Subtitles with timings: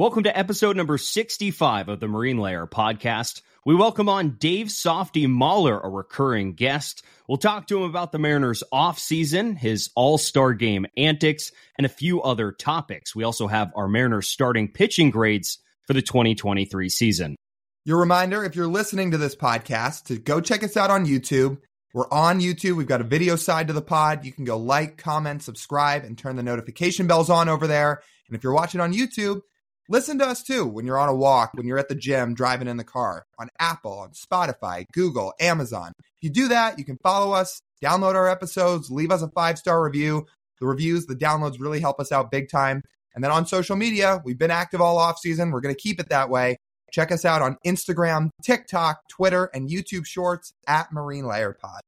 [0.00, 3.42] Welcome to episode number 65 of the Marine Layer podcast.
[3.66, 7.04] We welcome on Dave Softy Mahler, a recurring guest.
[7.28, 11.90] We'll talk to him about the Mariners' offseason, his all star game antics, and a
[11.90, 13.14] few other topics.
[13.14, 17.36] We also have our Mariners starting pitching grades for the 2023 season.
[17.84, 21.58] Your reminder if you're listening to this podcast, to go check us out on YouTube.
[21.92, 22.76] We're on YouTube.
[22.76, 24.24] We've got a video side to the pod.
[24.24, 28.00] You can go like, comment, subscribe, and turn the notification bells on over there.
[28.28, 29.42] And if you're watching on YouTube,
[29.90, 32.68] listen to us too when you're on a walk, when you're at the gym, driving
[32.68, 35.92] in the car, on Apple, on Spotify, Google, Amazon.
[35.98, 39.58] If you do that, you can follow us, download our episodes, leave us a five
[39.58, 40.26] star review.
[40.60, 42.82] The reviews, the downloads really help us out big time.
[43.14, 45.50] And then on social media, we've been active all off season.
[45.50, 46.56] We're going to keep it that way.
[46.92, 51.80] Check us out on Instagram, TikTok, Twitter, and YouTube Shorts at Marine Layer Pod.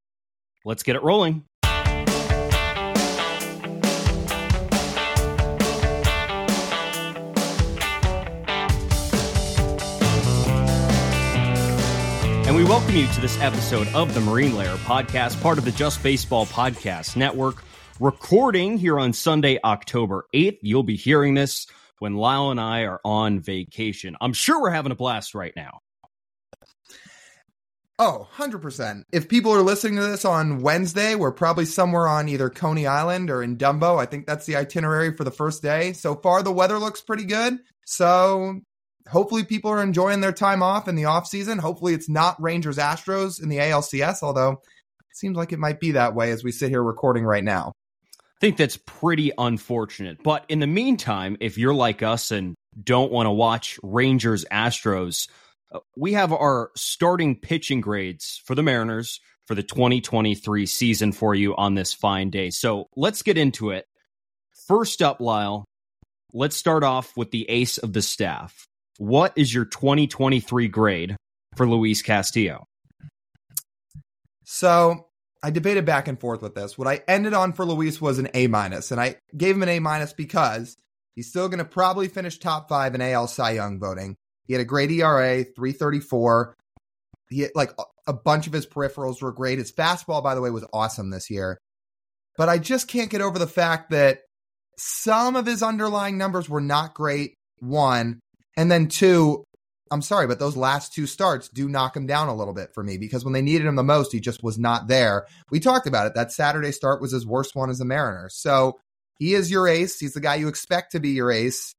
[0.65, 1.45] Let's get it rolling.
[12.53, 15.71] And we welcome you to this episode of the Marine Layer podcast, part of the
[15.73, 17.65] Just Baseball Podcast Network.
[17.99, 20.59] Recording here on Sunday, October 8th.
[20.61, 21.67] You'll be hearing this
[21.99, 24.19] when Lyle and I are on vacation.
[24.21, 25.81] I'm sure we're having a blast right now.
[27.99, 29.05] Oh, 100%.
[29.11, 33.31] If people are listening to this on Wednesday, we're probably somewhere on either Coney Island
[33.31, 33.99] or in Dumbo.
[33.99, 35.95] I think that's the itinerary for the first day.
[35.95, 37.61] So far, the weather looks pretty good.
[37.87, 38.61] So
[39.13, 41.59] hopefully people are enjoying their time off in the off season.
[41.59, 45.93] Hopefully it's not Rangers Astros in the ALCS, although it seems like it might be
[45.93, 47.73] that way as we sit here recording right now.
[48.17, 50.23] I think that's pretty unfortunate.
[50.23, 55.29] But in the meantime, if you're like us and don't want to watch Rangers Astros,
[55.73, 61.35] uh, we have our starting pitching grades for the Mariners for the 2023 season for
[61.35, 62.51] you on this fine day.
[62.51, 63.85] So let's get into it.
[64.67, 65.67] First up, Lyle,
[66.33, 68.67] let's start off with the ace of the staff.
[68.99, 71.17] What is your 2023 grade
[71.57, 72.65] for Luis Castillo?
[74.45, 75.07] So
[75.43, 76.77] I debated back and forth with this.
[76.77, 79.69] What I ended on for Luis was an A minus, and I gave him an
[79.69, 80.77] A minus because
[81.15, 84.17] he's still going to probably finish top five in AL Cy Young voting.
[84.47, 86.55] He had a great ERA, 334.
[87.31, 87.73] He had, like
[88.07, 89.59] a bunch of his peripherals were great.
[89.59, 91.59] His fastball, by the way, was awesome this year.
[92.37, 94.21] But I just can't get over the fact that
[94.79, 97.35] some of his underlying numbers were not great.
[97.61, 98.21] One,
[98.57, 99.45] and then two,
[99.91, 102.83] I'm sorry, but those last two starts do knock him down a little bit for
[102.83, 105.27] me because when they needed him the most, he just was not there.
[105.51, 106.15] We talked about it.
[106.15, 108.29] That Saturday start was his worst one as a Mariner.
[108.31, 108.79] So
[109.19, 109.99] he is your ace.
[109.99, 111.75] He's the guy you expect to be your ace.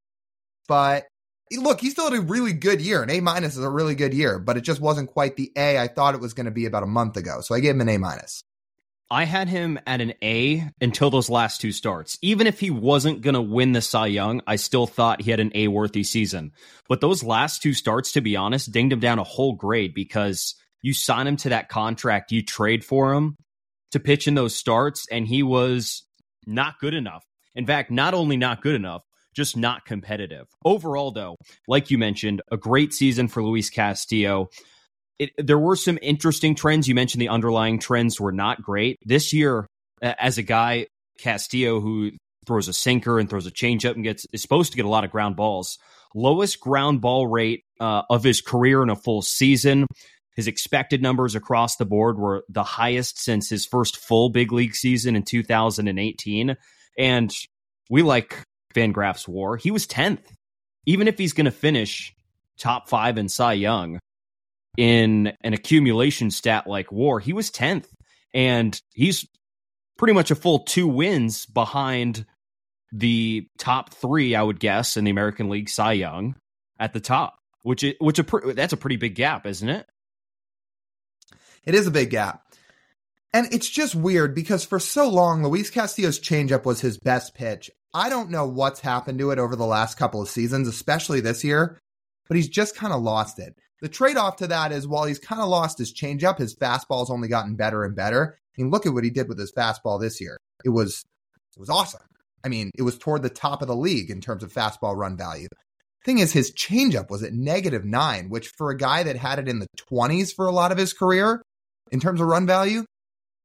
[0.68, 1.06] But
[1.52, 3.04] look, he still had a really good year.
[3.04, 5.80] An A minus is a really good year, but it just wasn't quite the A
[5.80, 7.42] I thought it was going to be about a month ago.
[7.42, 8.44] So I gave him an A minus.
[9.14, 12.18] I had him at an A until those last two starts.
[12.24, 15.40] Even if he wasn't going to win the Cy Young, I still thought he had
[15.40, 16.52] an A worthy season.
[16.90, 20.56] But those last two starts, to be honest, dinged him down a whole grade because
[20.82, 23.36] you sign him to that contract, you trade for him
[23.92, 26.02] to pitch in those starts, and he was
[26.48, 27.24] not good enough.
[27.54, 29.04] In fact, not only not good enough,
[29.36, 30.48] just not competitive.
[30.66, 31.36] Overall, though,
[31.68, 34.50] like you mentioned, a great season for Luis Castillo
[35.20, 36.88] it, there were some interesting trends.
[36.88, 39.68] You mentioned the underlying trends were not great this year.
[40.02, 40.88] As a guy,
[41.18, 42.12] Castillo, who
[42.46, 45.04] throws a sinker and throws a changeup and gets is supposed to get a lot
[45.04, 45.78] of ground balls.
[46.16, 49.88] Lowest ground ball rate uh, of his career in a full season.
[50.36, 54.76] His expected numbers across the board were the highest since his first full big league
[54.76, 56.58] season in 2018.
[56.98, 57.36] And
[57.90, 58.42] we like
[58.74, 59.58] FanGraphs WAR.
[59.58, 60.24] He was 10th.
[60.86, 62.14] Even if he's going to finish
[62.58, 64.00] top five in Cy Young,
[64.78, 67.88] in an accumulation stat like war, he was 10th.
[68.34, 69.28] And he's
[69.98, 72.26] pretty much a full two wins behind
[72.92, 76.36] the top three, I would guess, in the American League Cy Young
[76.80, 78.24] at the top, which is, which a
[78.54, 79.86] that's a pretty big gap, isn't it?
[81.66, 82.42] It is a big gap.
[83.34, 87.72] And it's just weird because for so long, Luis Castillo's changeup was his best pitch.
[87.94, 91.44] I don't know what's happened to it over the last couple of seasons, especially this
[91.44, 91.80] year,
[92.28, 93.56] but he's just kind of lost it.
[93.84, 97.12] The trade off to that is while he's kind of lost his changeup, his fastball's
[97.12, 98.40] only gotten better and better.
[98.58, 100.38] I mean, look at what he did with his fastball this year.
[100.64, 101.04] It was
[101.58, 102.00] it was awesome.
[102.46, 105.18] I mean, it was toward the top of the league in terms of fastball run
[105.18, 105.50] value.
[106.06, 109.50] Thing is, his changeup was at negative nine, which for a guy that had it
[109.50, 111.42] in the 20s for a lot of his career
[111.92, 112.86] in terms of run value,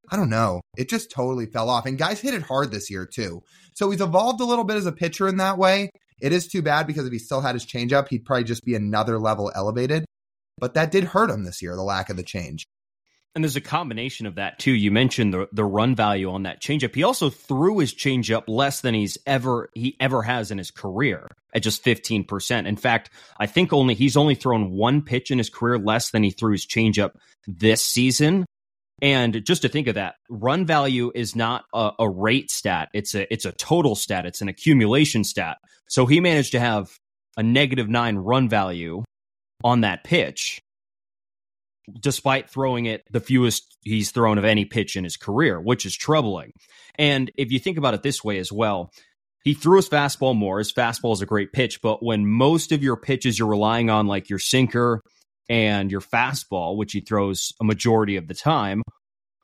[0.08, 0.60] I don't know.
[0.76, 1.84] It just totally fell off.
[1.84, 3.42] And guys hit it hard this year, too.
[3.74, 5.90] So he's evolved a little bit as a pitcher in that way.
[6.20, 8.76] It is too bad because if he still had his changeup, he'd probably just be
[8.76, 10.04] another level elevated.
[10.58, 12.66] But that did hurt him this year, the lack of the change.
[13.34, 14.72] And there's a combination of that too.
[14.72, 16.94] You mentioned the the run value on that changeup.
[16.94, 21.28] He also threw his changeup less than he's ever he ever has in his career
[21.54, 22.66] at just 15%.
[22.66, 26.22] In fact, I think only he's only thrown one pitch in his career less than
[26.22, 27.12] he threw his changeup
[27.46, 28.44] this season.
[29.00, 32.88] And just to think of that, run value is not a, a rate stat.
[32.92, 34.26] It's a it's a total stat.
[34.26, 35.58] It's an accumulation stat.
[35.88, 36.90] So he managed to have
[37.36, 39.04] a negative nine run value
[39.64, 40.60] on that pitch
[42.00, 45.96] despite throwing it the fewest he's thrown of any pitch in his career, which is
[45.96, 46.52] troubling.
[46.98, 48.90] And if you think about it this way as well,
[49.44, 50.58] he threw his fastball more.
[50.58, 54.06] His fastball is a great pitch, but when most of your pitches you're relying on,
[54.06, 55.00] like your sinker
[55.48, 58.82] and your fastball, which he throws a majority of the time,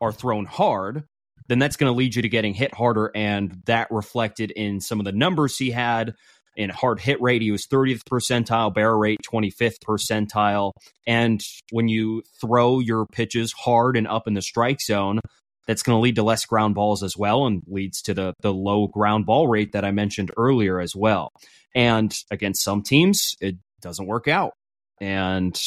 [0.01, 1.05] are thrown hard,
[1.49, 3.11] then that's going to lead you to getting hit harder.
[3.15, 6.15] And that reflected in some of the numbers he had
[6.57, 10.73] in hard hit rate, he was 30th percentile, barrel rate 25th percentile.
[11.07, 15.21] And when you throw your pitches hard and up in the strike zone,
[15.67, 18.53] that's going to lead to less ground balls as well and leads to the the
[18.53, 21.31] low ground ball rate that I mentioned earlier as well.
[21.75, 24.53] And against some teams, it doesn't work out.
[25.01, 25.59] And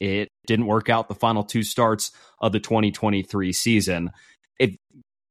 [0.00, 4.10] it didn't work out the final two starts of the 2023 season.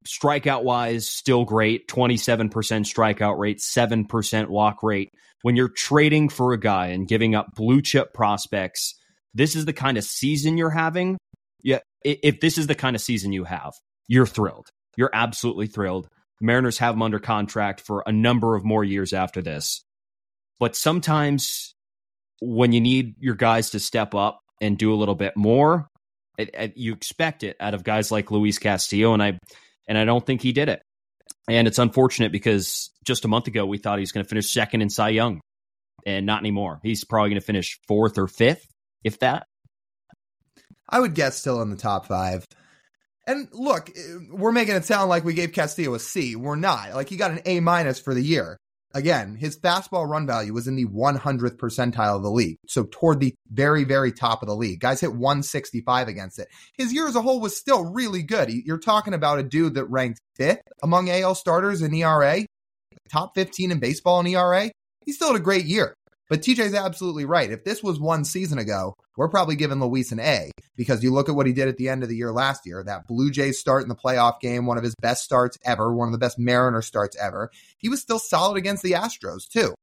[0.06, 5.10] Strikeout wise, still great 27% strikeout rate, 7% walk rate.
[5.42, 8.96] When you're trading for a guy and giving up blue chip prospects,
[9.34, 11.18] this is the kind of season you're having.
[11.62, 13.74] Yeah, if this is the kind of season you have,
[14.08, 14.68] you're thrilled.
[14.96, 16.08] You're absolutely thrilled.
[16.40, 19.84] The Mariners have him under contract for a number of more years after this.
[20.60, 21.76] But sometimes
[22.42, 25.88] when you need your guys to step up and do a little bit more,
[26.38, 29.14] it, it, you expect it out of guys like Luis Castillo.
[29.14, 29.40] And I
[29.88, 30.82] and I don't think he did it.
[31.50, 34.52] And it's unfortunate because just a month ago we thought he was going to finish
[34.52, 35.42] second in Cy Young,
[36.06, 36.80] and not anymore.
[36.84, 38.68] He's probably going to finish fourth or fifth,
[39.04, 39.46] if that.
[40.90, 42.46] I would guess still in the top five.
[43.26, 46.36] And look, eh, we're making it sound like we gave Castillo a C.
[46.36, 46.94] We're not.
[46.94, 48.58] Like he got an A minus for the year.
[48.94, 52.58] Again, his fastball run value was in the 100th percentile of the league.
[52.68, 54.80] So toward the very, very top of the league.
[54.80, 56.48] Guys hit 165 against it.
[56.78, 58.50] His year as a whole was still really good.
[58.50, 62.46] You're talking about a dude that ranked fifth among AL starters in ERA,
[63.12, 64.72] top 15 in baseball in ERA.
[65.06, 65.94] He still had a great year.
[66.30, 67.52] But TJ's absolutely right.
[67.52, 71.30] If this was one season ago, we're probably giving Luis an A because you look
[71.30, 72.84] at what he did at the end of the year last year.
[72.84, 76.08] That Blue Jays start in the playoff game, one of his best starts ever, one
[76.08, 77.50] of the best Mariner starts ever.
[77.78, 79.74] He was still solid against the Astros, too.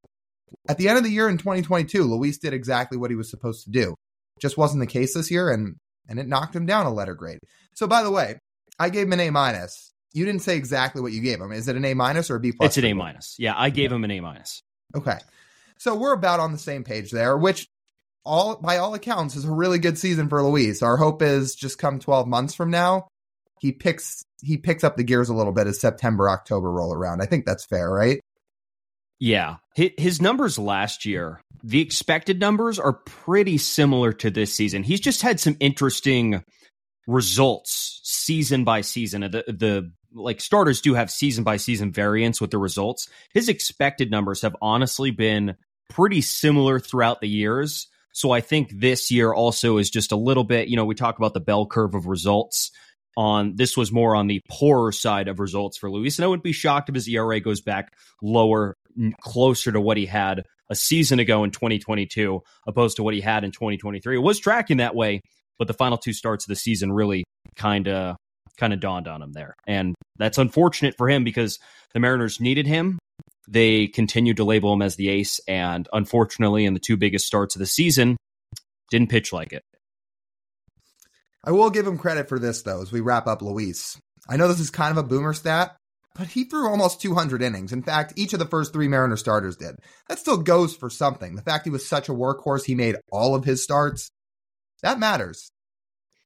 [0.69, 3.65] At the end of the year in 2022, Luis did exactly what he was supposed
[3.65, 3.95] to do.
[4.41, 5.77] Just wasn't the case this year, and
[6.09, 7.39] and it knocked him down a letter grade.
[7.75, 8.39] So, by the way,
[8.79, 9.93] I gave him an A minus.
[10.13, 11.51] You didn't say exactly what you gave him.
[11.51, 12.69] Is it an A minus or a B plus?
[12.69, 13.37] It's an A minus.
[13.39, 14.61] Yeah, I gave him an A minus.
[14.95, 15.19] Okay.
[15.79, 17.67] So we're about on the same page there, which
[18.25, 20.83] all by all accounts is a really good season for Luis.
[20.83, 23.09] Our hope is just come 12 months from now,
[23.65, 27.23] he picks he picks up the gears a little bit as September October roll around.
[27.23, 28.21] I think that's fair, right?
[29.19, 29.57] Yeah.
[29.75, 34.83] His numbers last year, the expected numbers are pretty similar to this season.
[34.83, 36.45] He's just had some interesting
[37.07, 39.23] results season by season.
[39.23, 43.09] The the like starters do have season by season variance with the results.
[43.33, 45.57] His expected numbers have honestly been
[45.91, 47.89] pretty similar throughout the years.
[48.13, 51.19] So I think this year also is just a little bit, you know, we talk
[51.19, 52.71] about the bell curve of results
[53.17, 56.19] on this was more on the poorer side of results for Luis.
[56.19, 57.93] And I wouldn't be shocked if his ERA goes back
[58.23, 58.75] lower,
[59.21, 63.45] closer to what he had a season ago in 2022, opposed to what he had
[63.45, 64.17] in 2023.
[64.17, 65.21] It was tracking that way,
[65.59, 67.25] but the final two starts of the season really
[67.57, 68.17] kind of
[68.57, 69.55] kind of dawned on him there.
[69.67, 71.59] And that's unfortunate for him because
[71.93, 72.99] the Mariners needed him.
[73.49, 77.55] They continued to label him as the ace, and unfortunately, in the two biggest starts
[77.55, 78.17] of the season,
[78.91, 79.63] didn't pitch like it.
[81.43, 83.99] I will give him credit for this, though, as we wrap up Luis.
[84.29, 85.77] I know this is kind of a boomer stat,
[86.15, 87.73] but he threw almost 200 innings.
[87.73, 89.77] In fact, each of the first three Mariner starters did.
[90.09, 91.35] That still goes for something.
[91.35, 94.11] The fact he was such a workhorse, he made all of his starts,
[94.83, 95.51] that matters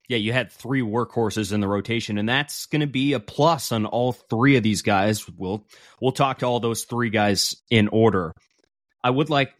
[0.09, 3.73] yeah, you had three workhorses in the rotation, and that's going to be a plus
[3.73, 5.29] on all three of these guys.
[5.29, 5.67] We'll
[6.01, 8.33] we'll talk to all those three guys in order.
[9.05, 9.53] I would like.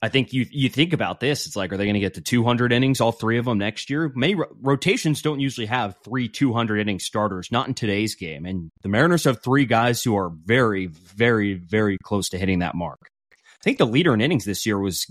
[0.00, 1.46] I think you you think about this.
[1.46, 3.90] It's like, are they going to get to 200 innings, all three of them next
[3.90, 4.10] year?
[4.14, 8.46] Many ro- rotations don't usually have three 200 inning starters, not in today's game.
[8.46, 12.74] And the Mariners have three guys who are very, very, very close to hitting that
[12.74, 13.00] mark.
[13.32, 15.06] I think the leader in innings this year was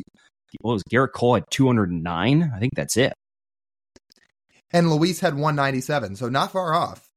[0.62, 2.51] what was Gerrit Cole at 209.
[2.55, 3.13] I think that's it
[4.72, 7.07] and Luis had 197, so not far off.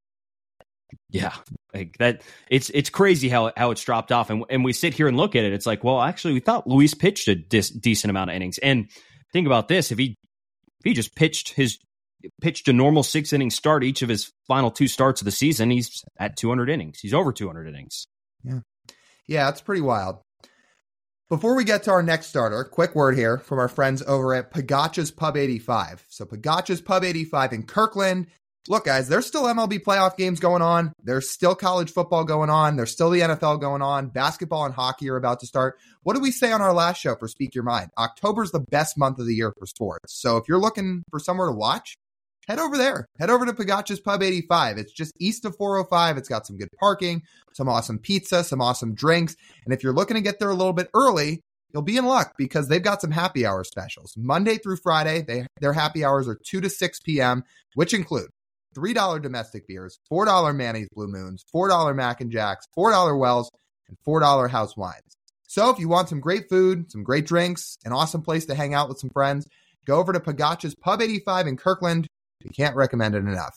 [1.10, 1.34] Yeah,
[1.74, 2.22] like that.
[2.50, 5.36] It's it's crazy how how it's dropped off, and and we sit here and look
[5.36, 5.52] at it.
[5.52, 8.90] It's like, well, actually, we thought Luis pitched a dis- decent amount of innings, and
[9.32, 10.16] think about this: if he
[10.80, 11.78] if he just pitched his
[12.40, 15.70] pitched a normal six inning start each of his final two starts of the season,
[15.70, 16.98] he's at 200 innings.
[17.00, 18.06] He's over 200 innings.
[18.42, 18.60] Yeah.
[19.26, 20.20] Yeah, it's pretty wild.
[21.28, 24.50] Before we get to our next starter, quick word here from our friends over at
[24.50, 26.06] Pogacha's Pub 85.
[26.08, 28.28] So Pogacha's Pub 85 in Kirkland.
[28.66, 30.94] Look, guys, there's still MLB playoff games going on.
[31.04, 32.76] There's still college football going on.
[32.76, 34.08] There's still the NFL going on.
[34.08, 35.78] Basketball and hockey are about to start.
[36.02, 37.90] What did we say on our last show for Speak Your Mind?
[37.98, 40.14] October's the best month of the year for sports.
[40.14, 41.94] So if you're looking for somewhere to watch,
[42.48, 43.06] head over there.
[43.18, 44.78] Head over to Pogacha's Pub 85.
[44.78, 46.16] It's just east of 405.
[46.16, 47.22] It's got some good parking,
[47.54, 49.36] some awesome pizza, some awesome drinks.
[49.64, 52.32] And if you're looking to get there a little bit early, you'll be in luck
[52.38, 54.14] because they've got some happy hour specials.
[54.16, 58.30] Monday through Friday, they, their happy hours are 2 to 6 p.m., which include
[58.76, 63.50] $3 domestic beers, $4 Manny's Blue Moons, $4 Mac and Jacks, $4 Wells,
[63.88, 65.02] and $4 house wines.
[65.46, 68.74] So if you want some great food, some great drinks, an awesome place to hang
[68.74, 69.46] out with some friends,
[69.86, 72.06] go over to Pogacha's Pub 85 in Kirkland.
[72.48, 73.56] You can't recommend it enough.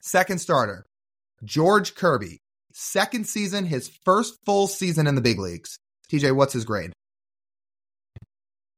[0.00, 0.86] Second starter,
[1.44, 2.38] George Kirby.
[2.72, 5.76] Second season, his first full season in the big leagues.
[6.10, 6.92] TJ, what's his grade?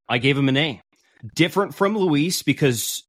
[0.09, 0.81] I gave him an A.
[1.35, 3.04] Different from Luis because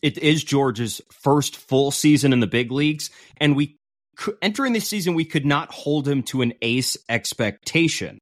[0.00, 3.76] it is George's first full season in the big leagues, and we
[4.40, 8.18] entering this season we could not hold him to an ace expectation.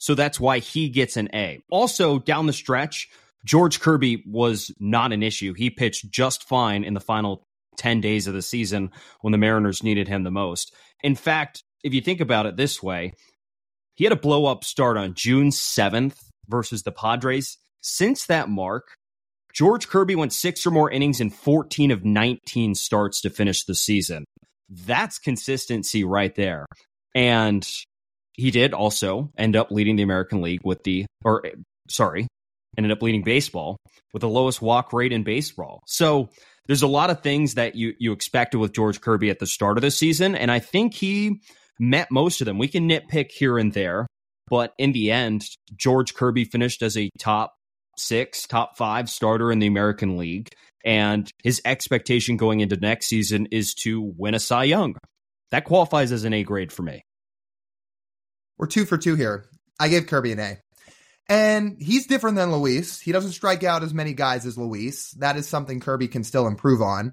[0.00, 1.60] So that's why he gets an A.
[1.70, 3.08] Also, down the stretch,
[3.44, 5.54] George Kirby was not an issue.
[5.54, 7.42] He pitched just fine in the final
[7.76, 8.90] 10 days of the season
[9.20, 10.74] when the Mariners needed him the most.
[11.02, 13.12] In fact, if you think about it this way,
[13.94, 16.16] he had a blow up start on June 7th
[16.48, 17.58] versus the Padres.
[17.80, 18.88] Since that mark,
[19.52, 23.74] George Kirby went six or more innings in 14 of 19 starts to finish the
[23.74, 24.24] season.
[24.68, 26.66] That's consistency right there.
[27.14, 27.66] And
[28.34, 31.44] he did also end up leading the American League with the, or
[31.88, 32.28] sorry,
[32.76, 33.76] ended up leading baseball
[34.12, 35.80] with the lowest walk rate in baseball.
[35.86, 36.28] So
[36.66, 39.78] there's a lot of things that you you expected with George Kirby at the start
[39.78, 41.40] of the season, and I think he
[41.80, 42.58] met most of them.
[42.58, 44.06] We can nitpick here and there,
[44.48, 45.44] but in the end,
[45.76, 47.54] George Kirby finished as a top
[47.96, 50.50] six, top five starter in the American League,
[50.84, 54.96] and his expectation going into next season is to win a Cy Young.
[55.50, 57.02] That qualifies as an A grade for me.
[58.58, 59.46] We're two for two here.
[59.80, 60.58] I gave Kirby an A.
[61.28, 63.00] And he's different than Luis.
[63.00, 65.10] He doesn't strike out as many guys as Luis.
[65.12, 67.12] That is something Kirby can still improve on.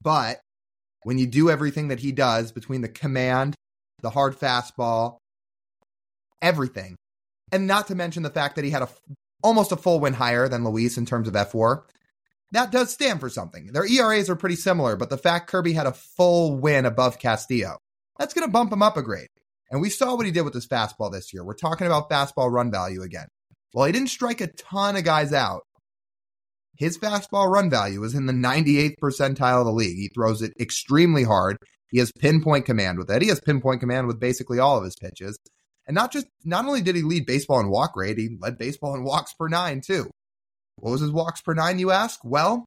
[0.00, 0.40] But
[1.04, 3.54] when you do everything that he does between the command,
[4.02, 5.18] the hard fastball,
[6.42, 6.96] everything,
[7.52, 8.88] and not to mention the fact that he had a
[9.42, 11.82] almost a full win higher than Luis in terms of fWAR,
[12.52, 13.66] that does stand for something.
[13.66, 17.76] Their ERAs are pretty similar, but the fact Kirby had a full win above Castillo,
[18.18, 19.28] that's going to bump him up a grade.
[19.70, 21.44] And we saw what he did with his fastball this year.
[21.44, 23.26] We're talking about fastball run value again.
[23.74, 25.64] Well, he didn't strike a ton of guys out,
[26.76, 29.96] his fastball run value is in the 98th percentile of the league.
[29.96, 31.56] He throws it extremely hard.
[31.90, 33.22] He has pinpoint command with it.
[33.22, 35.38] He has pinpoint command with basically all of his pitches.
[35.86, 38.94] And not just not only did he lead baseball in walk rate, he led baseball
[38.94, 40.10] in walks per nine too.
[40.76, 42.18] What was his walks per nine, you ask?
[42.24, 42.64] Well,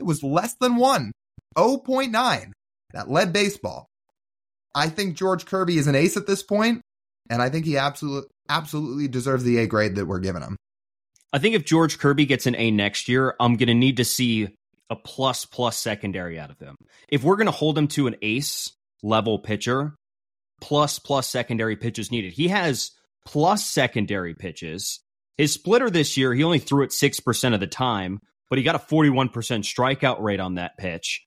[0.00, 1.12] it was less than one,
[1.56, 2.50] 0.9.
[2.92, 3.86] That led baseball.
[4.74, 6.80] I think George Kirby is an ace at this point,
[7.30, 10.56] and I think he absolutely absolutely deserves the A grade that we're giving him.
[11.32, 14.04] I think if George Kirby gets an A next year, I'm going to need to
[14.04, 14.48] see
[14.90, 16.76] a plus plus secondary out of him.
[17.08, 19.94] If we're going to hold him to an ace level pitcher,
[20.60, 22.32] plus plus secondary pitches needed.
[22.32, 22.92] He has
[23.26, 25.00] plus secondary pitches.
[25.36, 28.18] His splitter this year, he only threw it 6% of the time,
[28.50, 31.24] but he got a 41% strikeout rate on that pitch.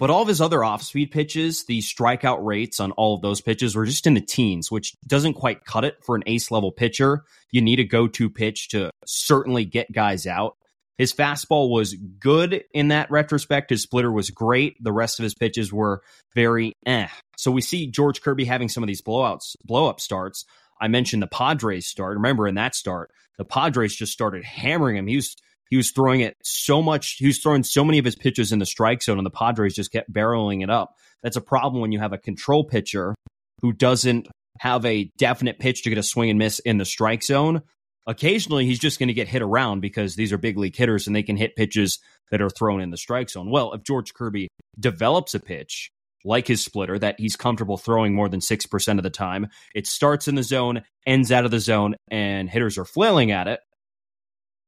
[0.00, 3.42] But all of his other off speed pitches, the strikeout rates on all of those
[3.42, 6.72] pitches were just in the teens, which doesn't quite cut it for an ace level
[6.72, 7.22] pitcher.
[7.52, 10.56] You need a go to pitch to certainly get guys out.
[10.96, 13.68] His fastball was good in that retrospect.
[13.68, 14.82] His splitter was great.
[14.82, 16.00] The rest of his pitches were
[16.34, 17.08] very eh.
[17.36, 20.46] So we see George Kirby having some of these blowouts, blow up starts.
[20.80, 22.16] I mentioned the Padres start.
[22.16, 25.06] Remember in that start, the Padres just started hammering him.
[25.06, 25.36] He was
[25.70, 27.16] he was throwing it so much.
[27.18, 29.74] He was throwing so many of his pitches in the strike zone, and the Padres
[29.74, 30.96] just kept barreling it up.
[31.22, 33.14] That's a problem when you have a control pitcher
[33.62, 37.22] who doesn't have a definite pitch to get a swing and miss in the strike
[37.22, 37.62] zone.
[38.06, 41.14] Occasionally, he's just going to get hit around because these are big league hitters and
[41.14, 42.00] they can hit pitches
[42.30, 43.50] that are thrown in the strike zone.
[43.50, 44.48] Well, if George Kirby
[44.78, 45.90] develops a pitch
[46.24, 50.28] like his splitter that he's comfortable throwing more than 6% of the time, it starts
[50.28, 53.60] in the zone, ends out of the zone, and hitters are flailing at it,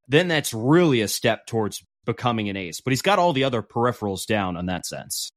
[0.09, 2.81] then that's really a step towards becoming an ace.
[2.81, 5.31] But he's got all the other peripherals down in that sense.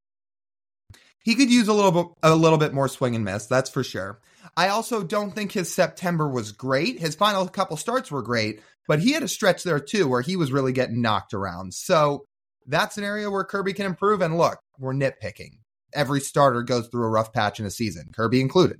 [1.23, 3.83] He could use a little bit a little bit more swing and miss, that's for
[3.83, 4.19] sure.
[4.55, 6.99] I also don't think his September was great.
[6.99, 10.35] His final couple starts were great, but he had a stretch there too where he
[10.35, 11.73] was really getting knocked around.
[11.73, 12.25] So
[12.67, 14.21] that's an area where Kirby can improve.
[14.21, 15.59] And look, we're nitpicking.
[15.93, 18.77] Every starter goes through a rough patch in a season, Kirby included.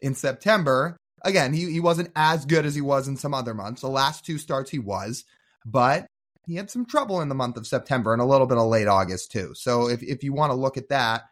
[0.00, 3.82] In September, again, he, he wasn't as good as he was in some other months.
[3.82, 5.24] The last two starts he was,
[5.64, 6.06] but
[6.46, 8.88] he had some trouble in the month of September and a little bit of late
[8.88, 9.52] August too.
[9.54, 11.22] So if, if you want to look at that,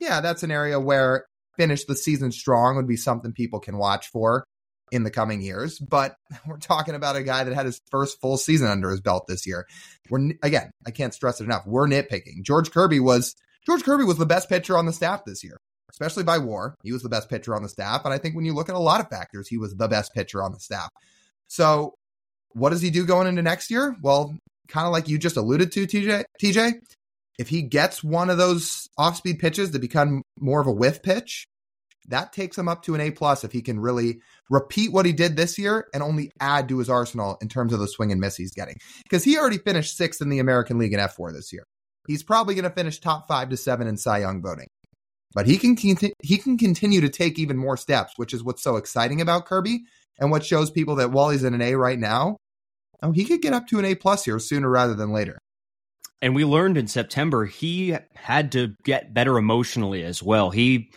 [0.00, 1.26] yeah, that's an area where
[1.56, 4.44] finish the season strong would be something people can watch for
[4.90, 5.78] in the coming years.
[5.78, 6.14] But
[6.46, 9.46] we're talking about a guy that had his first full season under his belt this
[9.46, 9.66] year.
[10.08, 11.66] We're again, I can't stress it enough.
[11.66, 12.42] We're nitpicking.
[12.42, 13.34] George Kirby was
[13.66, 15.58] George Kirby was the best pitcher on the staff this year,
[15.90, 16.74] especially by WAR.
[16.82, 18.74] He was the best pitcher on the staff, and I think when you look at
[18.74, 20.88] a lot of factors, he was the best pitcher on the staff.
[21.48, 21.94] So,
[22.52, 23.96] what does he do going into next year?
[24.02, 24.36] Well,
[24.68, 26.24] kind of like you just alluded to, TJ.
[26.42, 26.74] TJ,
[27.38, 31.46] if he gets one of those off-speed pitches to become more of a whiff pitch,
[32.08, 34.20] that takes him up to an A plus if he can really
[34.50, 37.78] repeat what he did this year and only add to his arsenal in terms of
[37.78, 38.76] the swing and miss he's getting.
[39.04, 41.64] Because he already finished sixth in the American League in fWAR this year.
[42.08, 44.66] He's probably going to finish top five to seven in Cy Young voting.
[45.32, 45.76] But he can
[46.22, 49.84] he can continue to take even more steps, which is what's so exciting about Kirby
[50.18, 52.36] and what shows people that while he's in an A right now,
[53.02, 55.38] oh, he could get up to an A plus here sooner rather than later.
[56.20, 60.50] And we learned in September he had to get better emotionally as well.
[60.50, 60.90] He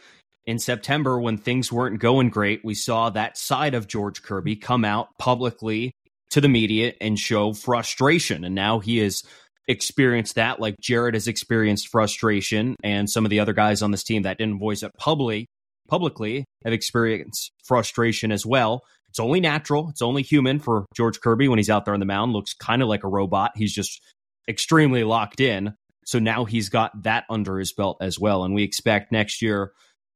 [0.45, 4.83] in September, when things weren't going great, we saw that side of George Kirby come
[4.83, 5.93] out publicly
[6.31, 8.43] to the media and show frustration.
[8.43, 9.23] And now he has
[9.67, 14.03] experienced that, like Jared has experienced frustration, and some of the other guys on this
[14.03, 15.47] team that didn't voice it publicly
[15.87, 18.81] publicly have experienced frustration as well.
[19.09, 19.89] It's only natural.
[19.89, 22.33] It's only human for George Kirby when he's out there on the mound.
[22.33, 23.51] Looks kind of like a robot.
[23.55, 24.01] He's just
[24.49, 25.73] extremely locked in.
[26.05, 28.43] So now he's got that under his belt as well.
[28.43, 29.71] And we expect next year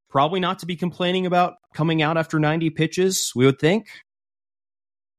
[0.10, 3.88] probably not to be complaining about coming out after 90 pitches, we would think.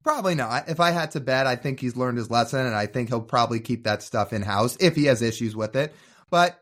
[0.08, 0.70] Probably not.
[0.70, 3.20] If I had to bet, I think he's learned his lesson and I think he'll
[3.20, 5.94] probably keep that stuff in house if he has issues with it.
[6.30, 6.58] But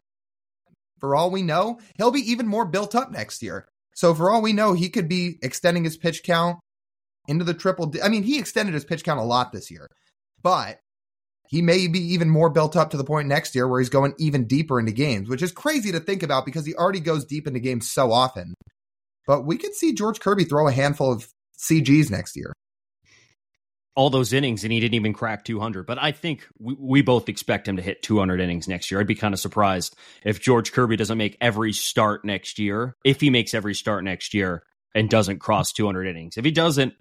[0.99, 3.69] for all we know, he'll be even more built up next year.
[3.95, 6.59] So for all we know, he could be extending his pitch count
[7.29, 7.95] into the triple.
[8.03, 9.87] I mean, he extended his pitch count a lot this year,
[10.43, 10.81] but
[11.49, 14.15] he may be even more built up to the point next year where he's going
[14.19, 17.47] even deeper into games, which is crazy to think about because he already goes deep
[17.47, 18.55] into games so often.
[19.25, 22.53] But we could see George Kirby throw a handful of CGs next year.
[23.97, 25.87] All those innings, and he didn't even crack 200.
[25.87, 29.01] But I think we, we both expect him to hit 200 innings next year.
[29.01, 32.95] I'd be kind of surprised if George Kirby doesn't make every start next year.
[33.05, 34.63] If he makes every start next year
[34.95, 36.95] and doesn't cross 200 innings, if he doesn't,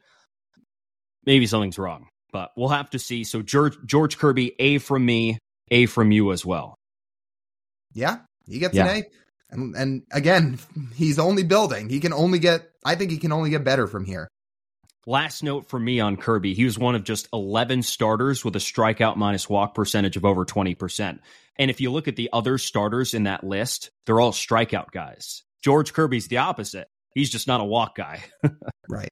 [1.26, 3.24] maybe something's wrong but we'll have to see.
[3.24, 5.40] So George, George Kirby, A from me,
[5.72, 6.76] A from you as well.
[7.94, 8.88] Yeah, he gets yeah.
[8.88, 9.04] an A.
[9.52, 10.60] And, and again,
[10.96, 11.88] he's only building.
[11.88, 14.28] He can only get, I think he can only get better from here.
[15.08, 18.60] Last note for me on Kirby, he was one of just 11 starters with a
[18.60, 21.20] strikeout minus walk percentage of over 20%.
[21.58, 25.44] And if you look at the other starters in that list, they're all strikeout guys.
[25.64, 26.88] George Kirby's the opposite.
[27.14, 28.24] He's just not a walk guy.
[28.90, 29.10] right.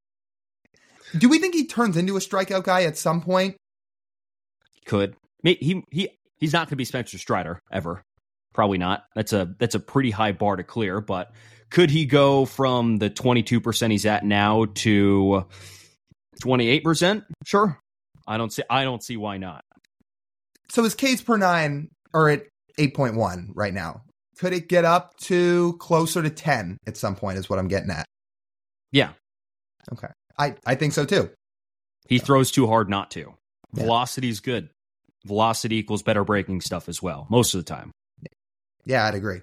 [1.18, 3.56] Do we think he turns into a strikeout guy at some point?
[4.86, 8.04] Could he he he's not going to be Spencer Strider ever.
[8.54, 9.06] Probably not.
[9.16, 11.02] That's a that's a pretty high bar to clear.
[11.02, 11.32] But
[11.70, 15.46] could he go from the twenty two percent he's at now to
[16.39, 17.24] twenty eight percent?
[17.46, 17.80] Sure.
[18.28, 18.63] I don't see.
[18.69, 19.63] I don't see why not.
[20.69, 22.43] So his Ks per nine are at
[22.78, 24.02] eight point one right now.
[24.39, 27.38] Could it get up to closer to ten at some point?
[27.38, 28.06] Is what I'm getting at.
[28.91, 29.10] Yeah.
[29.91, 30.08] Okay.
[30.38, 31.30] I, I think so too.
[32.08, 33.19] He throws too hard not to.
[33.74, 33.84] Yeah.
[33.84, 34.69] Velocity is good.
[35.26, 37.91] Velocity equals better breaking stuff as well, most of the time.
[38.86, 39.41] Yeah, I'd agree.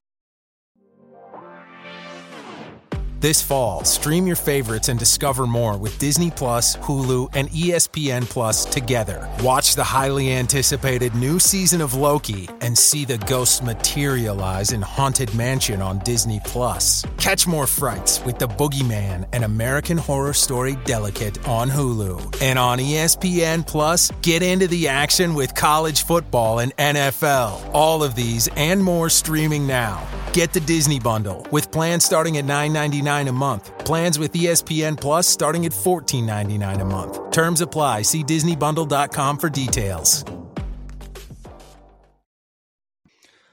[3.20, 8.64] This fall, stream your favorites and discover more with Disney Plus, Hulu, and ESPN Plus
[8.64, 9.28] together.
[9.42, 15.34] Watch the highly anticipated new season of Loki and see the ghosts materialize in Haunted
[15.34, 17.04] Mansion on Disney Plus.
[17.18, 22.40] Catch more frights with The Boogeyman and American Horror Story Delicate on Hulu.
[22.40, 27.68] And on ESPN Plus, get into the action with college football and NFL.
[27.74, 30.08] All of these and more streaming now.
[30.32, 33.84] Get the Disney Bundle with plans starting at $9.99 a month.
[33.84, 37.30] Plans with ESPN Plus starting at $14.99 a month.
[37.30, 38.02] Terms apply.
[38.02, 40.24] See DisneyBundle.com for details.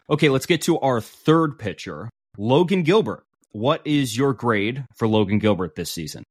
[0.10, 3.26] Okay, let's get to our third pitcher, Logan Gilbert.
[3.52, 6.24] What is your grade for Logan Gilbert this season?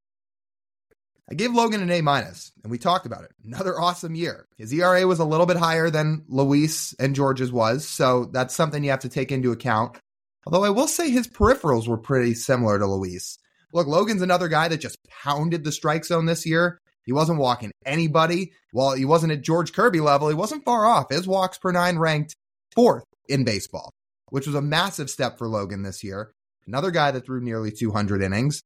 [1.28, 3.32] I gave Logan an A minus, and we talked about it.
[3.44, 4.46] Another awesome year.
[4.56, 8.84] His ERA was a little bit higher than Luis and George's was, so that's something
[8.84, 9.98] you have to take into account.
[10.46, 13.36] Although I will say his peripherals were pretty similar to Luis.
[13.72, 16.80] Look, Logan's another guy that just pounded the strike zone this year.
[17.02, 18.52] He wasn't walking anybody.
[18.70, 21.10] While he wasn't at George Kirby level, he wasn't far off.
[21.10, 22.36] His walks per nine ranked
[22.74, 23.92] fourth in baseball,
[24.30, 26.32] which was a massive step for Logan this year.
[26.66, 28.62] Another guy that threw nearly 200 innings.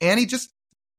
[0.00, 0.50] And he just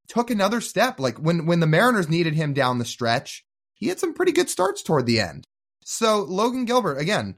[0.06, 1.00] took another step.
[1.00, 4.50] Like when, when the Mariners needed him down the stretch, he had some pretty good
[4.50, 5.44] starts toward the end.
[5.84, 7.36] So Logan Gilbert, again,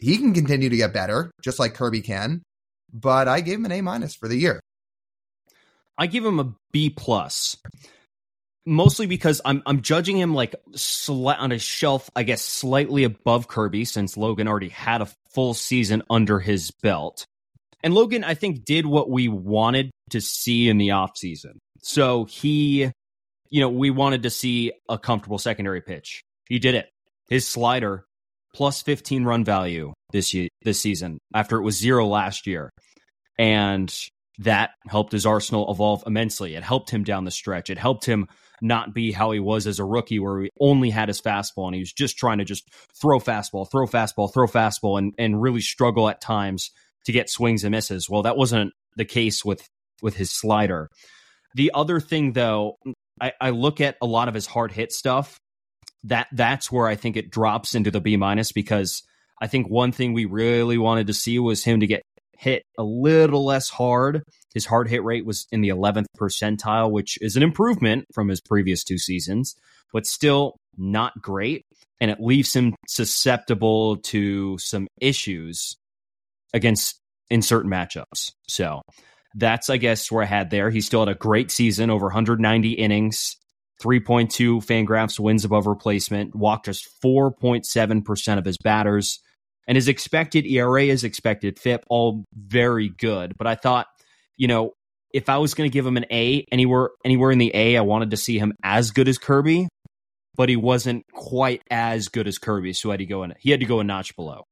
[0.00, 2.42] he can continue to get better, just like Kirby can.
[2.92, 4.60] But I gave him an A minus for the year.
[5.96, 7.56] I give him a B plus,
[8.64, 13.48] mostly because I'm I'm judging him like sli- on a shelf, I guess, slightly above
[13.48, 17.26] Kirby, since Logan already had a full season under his belt,
[17.84, 21.58] and Logan I think did what we wanted to see in the offseason.
[21.82, 22.90] So he,
[23.50, 26.22] you know, we wanted to see a comfortable secondary pitch.
[26.48, 26.88] He did it.
[27.28, 28.04] His slider
[28.54, 32.70] plus 15 run value this year, this season after it was zero last year.
[33.38, 33.94] And
[34.40, 36.54] that helped his arsenal evolve immensely.
[36.54, 37.70] It helped him down the stretch.
[37.70, 38.26] It helped him
[38.62, 41.74] not be how he was as a rookie, where he only had his fastball and
[41.74, 42.68] he was just trying to just
[43.00, 46.70] throw fastball, throw fastball, throw fastball, and and really struggle at times
[47.06, 48.08] to get swings and misses.
[48.08, 49.66] Well, that wasn't the case with
[50.02, 50.88] with his slider.
[51.54, 52.76] The other thing, though,
[53.20, 55.38] I, I look at a lot of his hard hit stuff.
[56.04, 59.02] That that's where I think it drops into the B minus because
[59.40, 62.02] I think one thing we really wanted to see was him to get
[62.38, 64.22] hit a little less hard.
[64.54, 68.40] His hard hit rate was in the 11th percentile, which is an improvement from his
[68.40, 69.54] previous two seasons,
[69.92, 71.64] but still not great.
[72.00, 75.76] And it leaves him susceptible to some issues
[76.54, 78.32] against in certain matchups.
[78.48, 78.80] So
[79.34, 80.70] that's, I guess, where I had there.
[80.70, 83.36] He still had a great season, over 190 innings,
[83.80, 89.20] 3.2 Fangraphs wins above replacement, walked just 4.7% of his batters
[89.66, 93.36] and his expected ERA, is expected FIP, all very good.
[93.38, 93.86] But I thought,
[94.36, 94.72] you know,
[95.12, 97.80] if I was going to give him an A anywhere anywhere in the A, I
[97.82, 99.68] wanted to see him as good as Kirby,
[100.36, 103.34] but he wasn't quite as good as Kirby, so had to go in.
[103.38, 104.44] He had to go a notch below.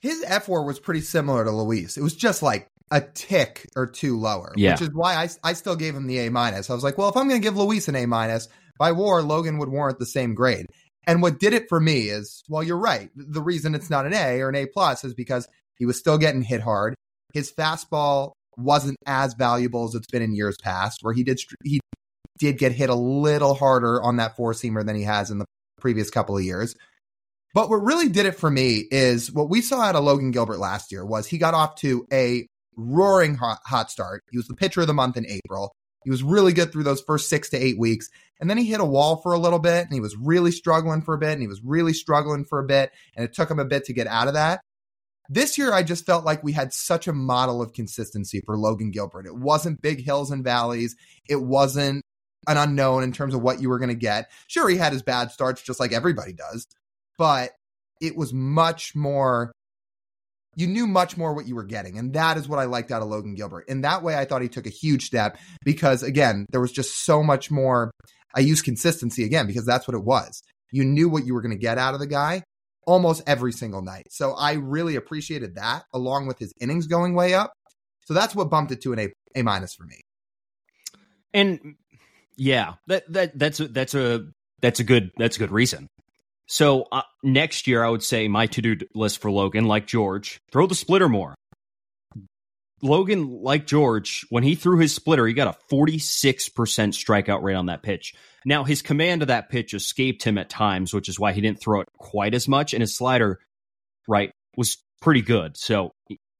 [0.00, 1.96] His fWAR was pretty similar to Luis.
[1.96, 4.72] It was just like a tick or two lower, yeah.
[4.72, 6.68] which is why I, I still gave him the A minus.
[6.68, 9.22] I was like, well, if I'm going to give Luis an A minus by WAR,
[9.22, 10.66] Logan would warrant the same grade.
[11.06, 13.10] And what did it for me is, well, you're right.
[13.16, 16.18] The reason it's not an A or an A plus is because he was still
[16.18, 16.94] getting hit hard.
[17.32, 21.80] His fastball wasn't as valuable as it's been in years past, where he did he
[22.38, 25.46] did get hit a little harder on that four seamer than he has in the
[25.80, 26.76] previous couple of years.
[27.54, 30.58] But what really did it for me is what we saw out of Logan Gilbert
[30.58, 34.22] last year was he got off to a roaring hot, hot start.
[34.30, 35.72] He was the pitcher of the month in April.
[36.04, 38.08] He was really good through those first six to eight weeks.
[38.40, 41.02] And then he hit a wall for a little bit and he was really struggling
[41.02, 42.90] for a bit and he was really struggling for a bit.
[43.16, 44.60] And it took him a bit to get out of that.
[45.28, 48.90] This year, I just felt like we had such a model of consistency for Logan
[48.90, 49.26] Gilbert.
[49.26, 50.96] It wasn't big hills and valleys.
[51.28, 52.02] It wasn't
[52.48, 54.30] an unknown in terms of what you were going to get.
[54.48, 56.66] Sure, he had his bad starts just like everybody does,
[57.16, 57.52] but
[58.00, 59.52] it was much more
[60.54, 61.98] you knew much more what you were getting.
[61.98, 63.64] And that is what I liked out of Logan Gilbert.
[63.68, 67.04] In that way, I thought he took a huge step because, again, there was just
[67.04, 67.90] so much more.
[68.34, 70.42] I use consistency again because that's what it was.
[70.70, 72.42] You knew what you were going to get out of the guy
[72.86, 74.06] almost every single night.
[74.10, 77.52] So I really appreciated that along with his innings going way up.
[78.06, 80.00] So that's what bumped it to an A, a minus for me.
[81.32, 81.76] And
[82.36, 84.26] yeah, that, that, that's, a, that's a,
[84.60, 85.86] that's a good, that's a good reason.
[86.48, 90.40] So uh, next year, I would say my to do list for Logan, like George,
[90.50, 91.34] throw the splitter more.
[92.82, 97.66] Logan, like George, when he threw his splitter, he got a 46% strikeout rate on
[97.66, 98.12] that pitch.
[98.44, 101.60] Now, his command of that pitch escaped him at times, which is why he didn't
[101.60, 102.74] throw it quite as much.
[102.74, 103.38] And his slider,
[104.08, 105.56] right, was pretty good.
[105.56, 105.92] So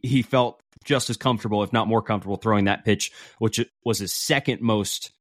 [0.02, 4.12] he felt just as comfortable, if not more comfortable, throwing that pitch, which was his
[4.12, 5.12] second most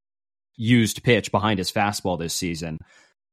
[0.58, 2.80] used pitch behind his fastball this season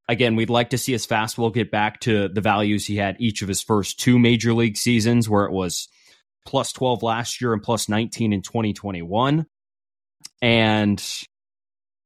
[0.08, 3.42] again, we'd like to see his fastball get back to the values he had each
[3.42, 5.88] of his first two major league seasons, where it was
[6.46, 9.46] plus 12 last year and plus 19 in 2021.
[10.40, 11.04] And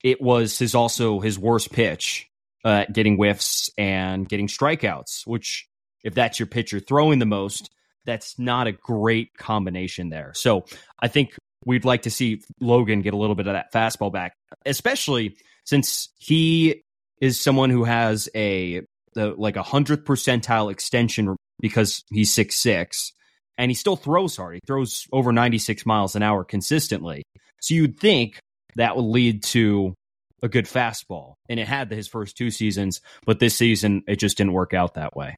[0.03, 2.29] it was his also his worst pitch,
[2.65, 5.69] uh, getting whiffs and getting strikeouts, which,
[6.03, 7.71] if that's your pitcher throwing the most,
[8.05, 10.33] that's not a great combination there.
[10.35, 10.65] So
[10.99, 14.35] I think we'd like to see Logan get a little bit of that fastball back,
[14.67, 16.83] especially since he
[17.23, 18.83] is someone who has a
[19.15, 23.13] the, like a hundredth percentile extension because he's six six
[23.57, 24.55] and he still throws hard.
[24.55, 27.23] He throws over ninety six miles an hour consistently.
[27.61, 28.41] So you'd think
[28.75, 29.95] that would lead to
[30.43, 34.37] a good fastball, and it had his first two seasons, but this season it just
[34.37, 35.37] didn't work out that way.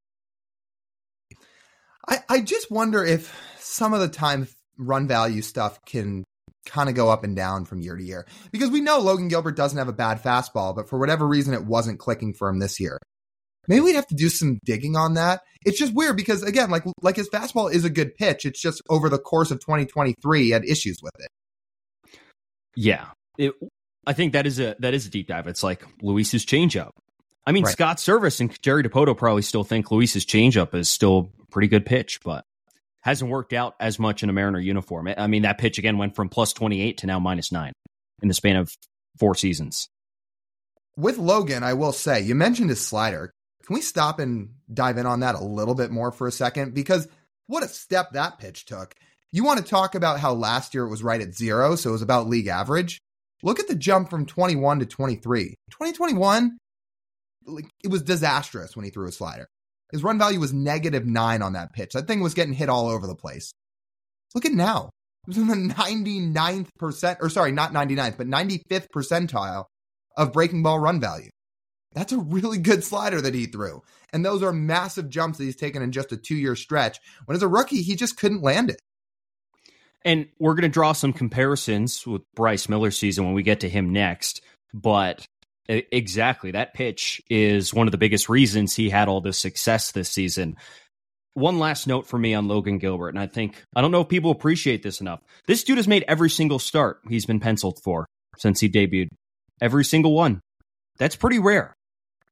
[2.09, 6.25] I, I just wonder if some of the time run value stuff can
[6.67, 9.57] kind of go up and down from year to year because we know Logan Gilbert
[9.57, 12.81] doesn't have a bad fastball, but for whatever reason, it wasn't clicking for him this
[12.81, 12.99] year.
[13.69, 15.43] Maybe we'd have to do some digging on that.
[15.65, 18.45] It's just weird because again, like like his fastball is a good pitch.
[18.45, 22.19] It's just over the course of 2023 he had issues with it.
[22.77, 23.07] Yeah.
[23.39, 23.53] It,
[24.07, 25.47] I think that is a that is a deep dive.
[25.47, 26.91] It's like Luis's changeup.
[27.47, 27.73] I mean, right.
[27.73, 31.85] Scott Servais and Jerry Dipoto probably still think Luis's changeup is still a pretty good
[31.85, 32.45] pitch, but
[33.05, 35.13] hasn't worked out as much in a Mariner uniform.
[35.17, 37.73] I mean, that pitch again went from plus 28 to now minus nine
[38.23, 38.75] in the span of
[39.19, 39.89] four seasons.
[40.97, 43.31] With Logan, I will say, you mentioned his slider.
[43.67, 46.75] Can we stop and dive in on that a little bit more for a second?
[46.75, 47.07] Because
[47.47, 48.95] what a step that pitch took.
[49.33, 51.93] You want to talk about how last year it was right at zero, so it
[51.93, 53.01] was about league average.
[53.43, 55.55] Look at the jump from 21 to 23.
[55.71, 56.57] 2021,
[57.83, 59.49] it was disastrous when he threw a slider.
[59.93, 61.93] His run value was negative nine on that pitch.
[61.93, 63.53] That thing was getting hit all over the place.
[64.35, 64.91] Look at now.
[65.27, 69.65] It was in the 99th percent, or sorry, not 99th, but 95th percentile
[70.17, 71.31] of breaking ball run value.
[71.95, 73.83] That's a really good slider that he threw.
[74.13, 76.99] And those are massive jumps that he's taken in just a two year stretch.
[77.25, 78.81] When as a rookie, he just couldn't land it.
[80.05, 83.69] And we're going to draw some comparisons with Bryce Miller's season when we get to
[83.69, 84.43] him next.
[84.75, 85.25] But
[85.69, 86.51] Exactly.
[86.51, 90.57] That pitch is one of the biggest reasons he had all this success this season.
[91.33, 94.09] One last note for me on Logan Gilbert, and I think I don't know if
[94.09, 95.21] people appreciate this enough.
[95.47, 99.09] This dude has made every single start he's been penciled for since he debuted.
[99.61, 100.41] Every single one.
[100.99, 101.75] That's pretty rare.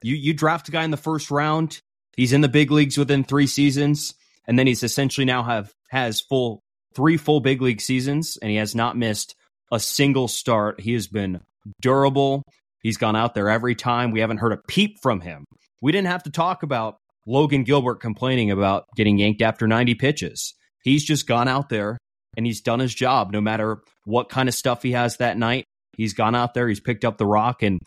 [0.03, 1.81] You you draft a guy in the first round,
[2.17, 4.15] he's in the big leagues within three seasons,
[4.47, 6.61] and then he's essentially now have has full
[6.95, 9.35] three full big league seasons, and he has not missed
[9.73, 10.81] a single start.
[10.81, 11.41] He has been
[11.81, 12.43] durable.
[12.83, 14.11] He's gone out there every time.
[14.11, 15.45] We haven't heard a peep from him.
[15.81, 20.55] We didn't have to talk about Logan Gilbert complaining about getting yanked after 90 pitches.
[20.83, 21.99] He's just gone out there
[22.37, 25.65] and he's done his job no matter what kind of stuff he has that night.
[25.97, 27.79] He's gone out there, he's picked up the rock, and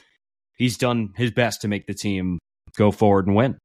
[0.58, 2.38] he's done his best to make the team
[2.78, 3.58] go forward and win.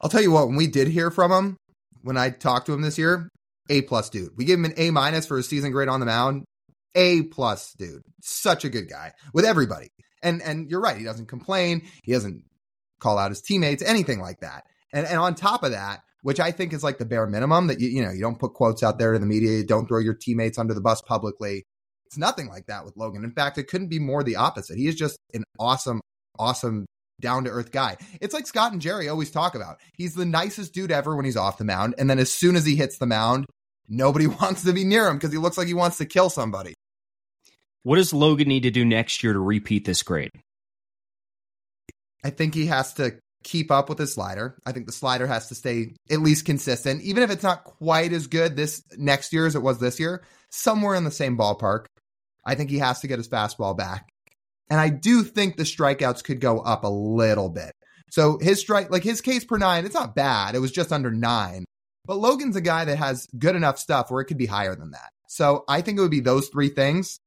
[0.00, 1.56] I'll tell you what, when we did hear from him,
[2.02, 3.28] when I talked to him this year,
[3.68, 4.36] A plus dude.
[4.36, 6.44] We gave him an A minus for his season grade on the mound.
[6.94, 8.02] A plus, dude.
[8.20, 9.90] Such a good guy with everybody.
[10.22, 12.44] And and you're right, he doesn't complain, he doesn't
[13.00, 14.64] call out his teammates, anything like that.
[14.92, 17.80] And and on top of that, which I think is like the bare minimum that
[17.80, 19.98] you you know, you don't put quotes out there to the media, you don't throw
[19.98, 21.64] your teammates under the bus publicly.
[22.06, 23.24] It's nothing like that with Logan.
[23.24, 24.76] In fact, it couldn't be more the opposite.
[24.76, 26.00] He is just an awesome,
[26.38, 26.84] awesome
[27.22, 27.96] down to earth guy.
[28.20, 29.78] It's like Scott and Jerry always talk about.
[29.96, 31.94] He's the nicest dude ever when he's off the mound.
[31.96, 33.46] And then as soon as he hits the mound,
[33.88, 36.74] nobody wants to be near him because he looks like he wants to kill somebody.
[37.82, 40.30] What does Logan need to do next year to repeat this grade?
[42.24, 44.56] I think he has to keep up with his slider.
[44.64, 48.12] I think the slider has to stay at least consistent, even if it's not quite
[48.12, 51.86] as good this next year as it was this year, somewhere in the same ballpark.
[52.44, 54.08] I think he has to get his fastball back.
[54.70, 57.72] And I do think the strikeouts could go up a little bit.
[58.10, 60.54] So his strike, like his Ks per nine, it's not bad.
[60.54, 61.64] It was just under nine.
[62.04, 64.92] But Logan's a guy that has good enough stuff where it could be higher than
[64.92, 65.10] that.
[65.28, 67.18] So I think it would be those three things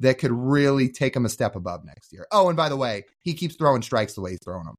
[0.00, 2.26] that could really take him a step above next year.
[2.32, 4.74] Oh, and by the way, he keeps throwing strikes the way he's throwing them.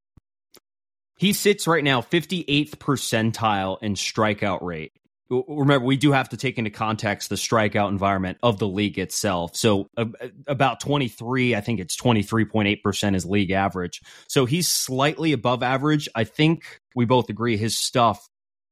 [1.18, 4.92] He sits right now 58th percentile in strikeout rate.
[5.30, 9.56] Remember, we do have to take into context the strikeout environment of the league itself.
[9.56, 10.06] So, uh,
[10.48, 14.02] about 23, I think it's 23.8% is league average.
[14.28, 16.10] So, he's slightly above average.
[16.16, 18.28] I think we both agree his stuff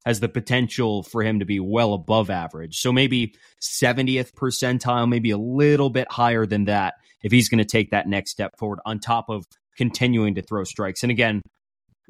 [0.05, 2.77] has the potential for him to be well above average.
[2.79, 7.65] So maybe 70th percentile, maybe a little bit higher than that if he's going to
[7.65, 9.45] take that next step forward on top of
[9.77, 11.03] continuing to throw strikes.
[11.03, 11.41] And again,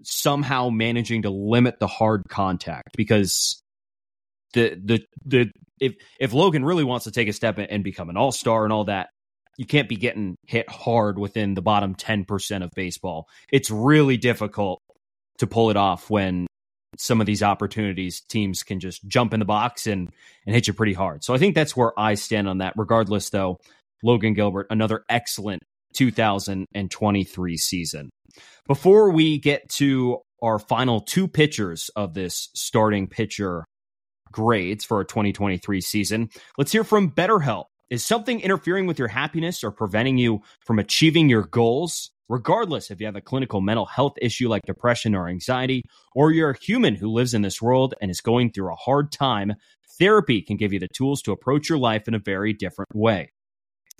[0.04, 3.62] somehow managing to limit the hard contact because
[4.54, 8.18] the the the if if Logan really wants to take a step and become an
[8.18, 9.10] all-star and all that,
[9.58, 13.28] you can't be getting hit hard within the bottom 10% of baseball.
[13.52, 14.82] It's really difficult
[15.40, 16.48] to pull it off when
[17.00, 20.12] some of these opportunities, teams can just jump in the box and
[20.46, 21.24] and hit you pretty hard.
[21.24, 22.74] So I think that's where I stand on that.
[22.76, 23.58] Regardless, though,
[24.04, 25.64] Logan Gilbert, another excellent
[25.96, 28.10] 2023 season.
[28.68, 33.66] Before we get to our final two pitchers of this starting pitcher
[34.32, 37.66] grades for our 2023 season, let's hear from BetterHelp.
[37.90, 42.12] Is something interfering with your happiness or preventing you from achieving your goals?
[42.30, 45.84] Regardless if you have a clinical mental health issue like depression or anxiety,
[46.16, 49.12] or you're a human who lives in this world and is going through a hard
[49.12, 49.56] time,
[49.98, 53.32] therapy can give you the tools to approach your life in a very different way.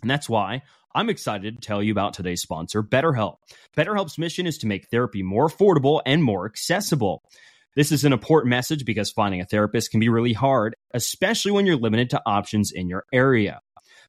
[0.02, 0.62] And that's why
[0.96, 3.36] I'm excited to tell you about today's sponsor, BetterHelp.
[3.76, 7.22] BetterHelp's mission is to make therapy more affordable and more accessible.
[7.76, 11.66] This is an important message because finding a therapist can be really hard, especially when
[11.66, 13.60] you're limited to options in your area.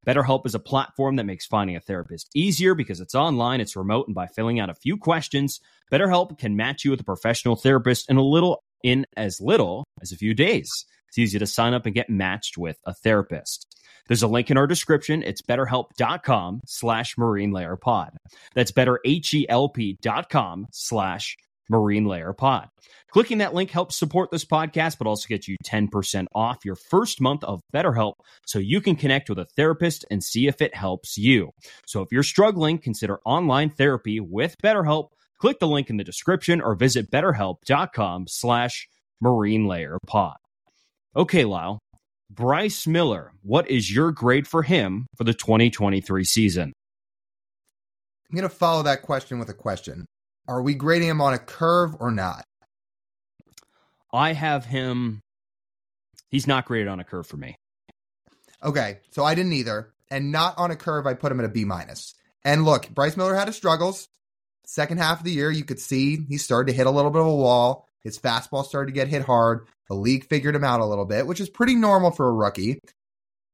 [0.06, 4.06] BetterHelp is a platform that makes finding a therapist easier because it's online, it's remote,
[4.06, 5.60] and by filling out a few questions,
[5.92, 10.12] BetterHelp can match you with a professional therapist in a little in as little as
[10.12, 10.70] a few days.
[11.08, 13.66] It's easy to sign up and get matched with a therapist.
[14.08, 15.22] There's a link in our description.
[15.22, 18.16] It's betterhelp.com slash marine layer pod.
[18.54, 21.36] That's betterhelp.com slash
[21.70, 22.68] marine layer pod.
[23.10, 27.20] Clicking that link helps support this podcast, but also gets you 10% off your first
[27.20, 28.14] month of BetterHelp
[28.46, 31.50] so you can connect with a therapist and see if it helps you.
[31.86, 35.08] So if you're struggling, consider online therapy with BetterHelp.
[35.38, 38.86] Click the link in the description or visit betterhelp.com slash
[39.20, 40.36] marine layer pod.
[41.16, 41.78] Okay, Lyle.
[42.30, 46.72] Bryce Miller, what is your grade for him for the 2023 season?
[48.30, 50.06] I'm going to follow that question with a question.
[50.50, 52.42] Are we grading him on a curve or not?
[54.12, 55.20] I have him.
[56.28, 57.54] He's not graded on a curve for me.
[58.60, 61.06] Okay, so I didn't either, and not on a curve.
[61.06, 62.14] I put him at a B minus.
[62.44, 64.08] And look, Bryce Miller had his struggles.
[64.66, 67.20] Second half of the year, you could see he started to hit a little bit
[67.20, 67.86] of a wall.
[68.02, 69.68] His fastball started to get hit hard.
[69.88, 72.80] The league figured him out a little bit, which is pretty normal for a rookie.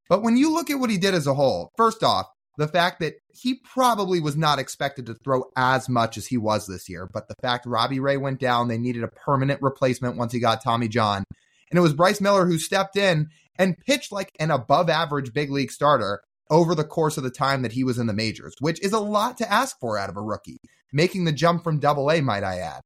[0.09, 3.01] But when you look at what he did as a whole, first off, the fact
[3.01, 7.09] that he probably was not expected to throw as much as he was this year,
[7.13, 10.63] but the fact Robbie Ray went down, they needed a permanent replacement once he got
[10.63, 11.25] Tommy John.
[11.71, 15.51] And it was Bryce Miller who stepped in and pitched like an above average big
[15.51, 18.81] league starter over the course of the time that he was in the majors, which
[18.83, 20.59] is a lot to ask for out of a rookie,
[20.93, 22.81] making the jump from double A, might I add.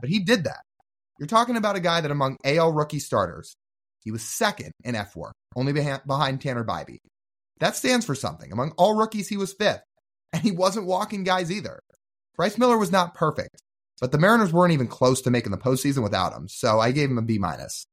[0.00, 0.60] But he did that.
[1.18, 3.56] You're talking about a guy that among AL rookie starters,
[4.04, 6.98] he was second in fWAR, only behind Tanner Bibee.
[7.60, 8.52] That stands for something.
[8.52, 9.82] Among all rookies, he was fifth,
[10.32, 11.80] and he wasn't walking guys either.
[12.36, 13.62] Bryce Miller was not perfect,
[14.00, 17.10] but the Mariners weren't even close to making the postseason without him, so I gave
[17.10, 17.86] him a B minus.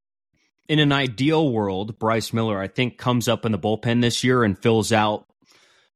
[0.68, 4.44] In an ideal world, Bryce Miller, I think, comes up in the bullpen this year
[4.44, 5.26] and fills out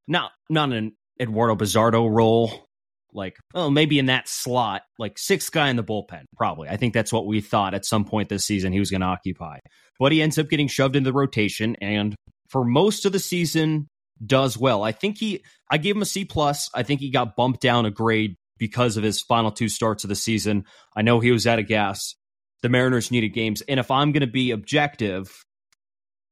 [0.06, 2.66] not not an Eduardo Bazardo role,
[3.12, 6.68] like oh maybe in that slot, like sixth guy in the bullpen, probably.
[6.68, 9.06] I think that's what we thought at some point this season he was going to
[9.06, 9.58] occupy.
[9.98, 12.14] But he ends up getting shoved into the rotation, and
[12.48, 13.88] for most of the season
[14.24, 14.82] does well.
[14.82, 16.70] I think he I gave him a C plus.
[16.74, 20.08] I think he got bumped down a grade because of his final two starts of
[20.08, 20.64] the season.
[20.96, 22.14] I know he was out of gas.
[22.62, 23.62] The Mariners needed games.
[23.62, 25.44] And if I'm going to be objective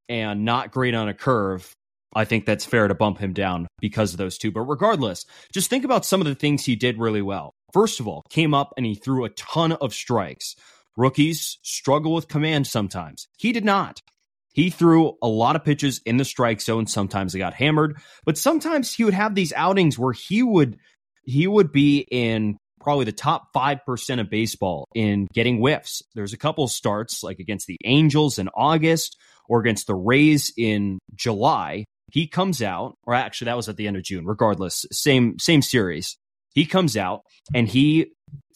[0.09, 1.73] and not grade on a curve,
[2.15, 4.51] I think that's fair to bump him down because of those two.
[4.51, 7.53] But regardless, just think about some of the things he did really well.
[7.73, 10.57] First of all, came up and he threw a ton of strikes.
[10.97, 13.29] Rookies struggle with command sometimes.
[13.37, 14.01] He did not.
[14.57, 16.87] He threw a lot of pitches in the strike zone.
[16.87, 20.79] Sometimes he got hammered, but sometimes he would have these outings where he would
[21.25, 26.03] he would be in probably the top 5% of baseball in getting whiffs.
[26.15, 31.01] There's a couple starts like against the Angels in August or against the Rays in
[31.15, 31.85] July.
[32.13, 35.61] He comes out, or actually that was at the end of June, regardless, same same
[35.61, 36.17] series.
[36.55, 37.21] He comes out
[37.55, 38.13] and he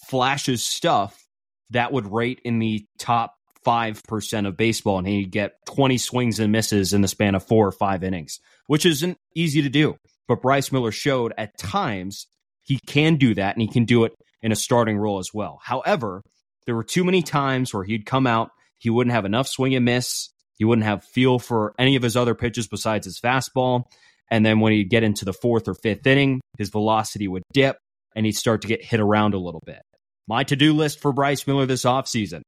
[0.09, 1.23] flashes stuff
[1.71, 3.35] that would rate in the top
[3.67, 7.67] 5% of baseball and he'd get 20 swings and misses in the span of four
[7.67, 9.97] or five innings, which isn't easy to do.
[10.29, 12.27] But Bryce Miller showed at times
[12.63, 15.59] he can do that and he can do it in a starting role as well.
[15.63, 16.23] However,
[16.67, 19.85] there were too many times where he'd come out, he wouldn't have enough swing and
[19.85, 23.85] miss, he wouldn't have feel for any of his other pitches besides his fastball.
[24.31, 27.79] And then when he'd get into the fourth or fifth inning, his velocity would dip
[28.15, 29.83] and he'd start to get hit around a little bit.
[30.29, 32.43] My to do list for Bryce Miller this offseason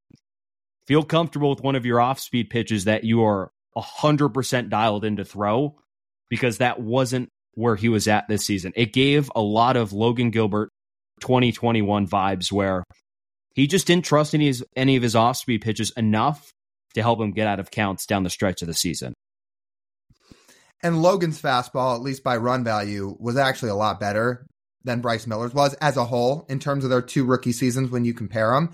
[0.86, 5.16] feel comfortable with one of your off speed pitches that you are 100% dialed in
[5.16, 5.76] to throw
[6.28, 8.72] because that wasn't where he was at this season.
[8.76, 10.70] It gave a lot of Logan Gilbert
[11.20, 12.84] 2021 vibes where
[13.54, 16.50] he just didn't trust any of his, any of his off speed pitches enough
[16.94, 19.14] to help him get out of counts down the stretch of the season.
[20.82, 24.46] And Logan's fastball, at least by run value, was actually a lot better
[24.84, 28.04] than Bryce Miller's was as a whole in terms of their two rookie seasons when
[28.04, 28.70] you compare them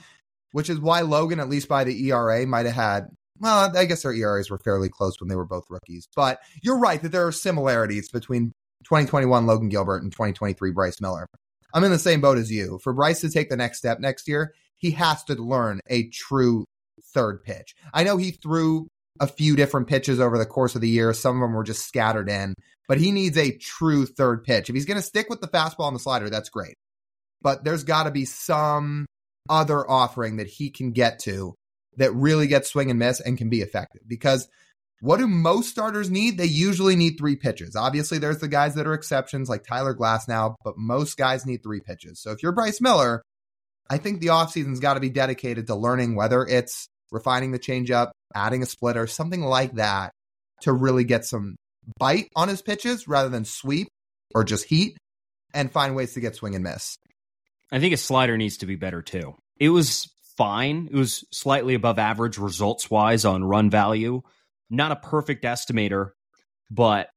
[0.53, 3.09] which is why Logan, at least by the ERA, might have had.
[3.41, 6.09] Well, I guess their ERAs were fairly close when they were both rookies.
[6.17, 8.53] But you're right that there are similarities between
[8.85, 11.27] 2021 Logan Gilbert and 2023 Bryce Miller.
[11.75, 12.81] I'm in the same boat as you.
[12.83, 16.65] For Bryce to take the next step next year, he has to learn a true
[17.15, 17.75] third pitch.
[17.93, 18.89] I know he threw
[19.21, 21.13] a few different pitches over the course of the year.
[21.13, 22.55] Some of them were just scattered in,
[22.87, 24.69] but he needs a true third pitch.
[24.69, 26.75] If he's going to stick with the fastball and the slider, that's great.
[27.43, 29.07] But there's got to be some
[29.49, 31.55] other offering that he can get to
[31.97, 34.03] that really gets swing and miss and can be effective.
[34.07, 34.49] Because
[35.01, 36.39] what do most starters need?
[36.39, 37.77] They usually need three pitches.
[37.77, 41.81] Obviously, there's the guys that are exceptions like Tyler Glasnow, but most guys need three
[41.81, 42.21] pitches.
[42.21, 43.23] So if you're Bryce Miller,
[43.91, 48.11] I think the offseason's got to be dedicated to learning whether it's refining the changeup,
[48.35, 50.13] adding a splitter, something like that
[50.63, 51.57] to really get some
[51.99, 53.89] bite on his pitches rather than sweep
[54.35, 54.97] or just heat
[55.55, 56.97] and find ways to get swing and miss.
[57.71, 59.35] I think his slider needs to be better too.
[59.59, 60.89] It was fine.
[60.91, 64.23] It was slightly above average results wise on run value.
[64.71, 66.11] Not a perfect estimator,
[66.71, 67.09] but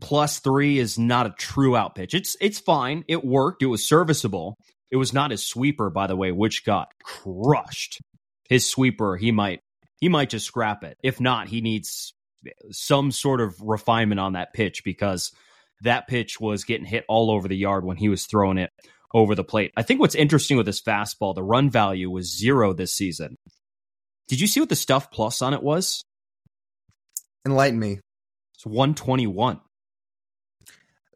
[0.00, 2.14] plus three is not a true out pitch.
[2.14, 3.04] It's it's fine.
[3.08, 3.62] It worked.
[3.62, 4.56] It was serviceable.
[4.90, 8.00] It was not his sweeper, by the way, which got crushed.
[8.48, 9.60] His sweeper, he might
[10.00, 10.98] he might just scrap it.
[11.02, 12.12] If not, he needs
[12.70, 15.32] some sort of refinement on that pitch because
[15.82, 18.70] that pitch was getting hit all over the yard when he was throwing it
[19.14, 19.72] over the plate.
[19.76, 23.36] I think what's interesting with this fastball, the run value was zero this season.
[24.28, 26.02] Did you see what the stuff plus on it was?
[27.46, 28.00] Enlighten me.
[28.54, 29.60] It's 121.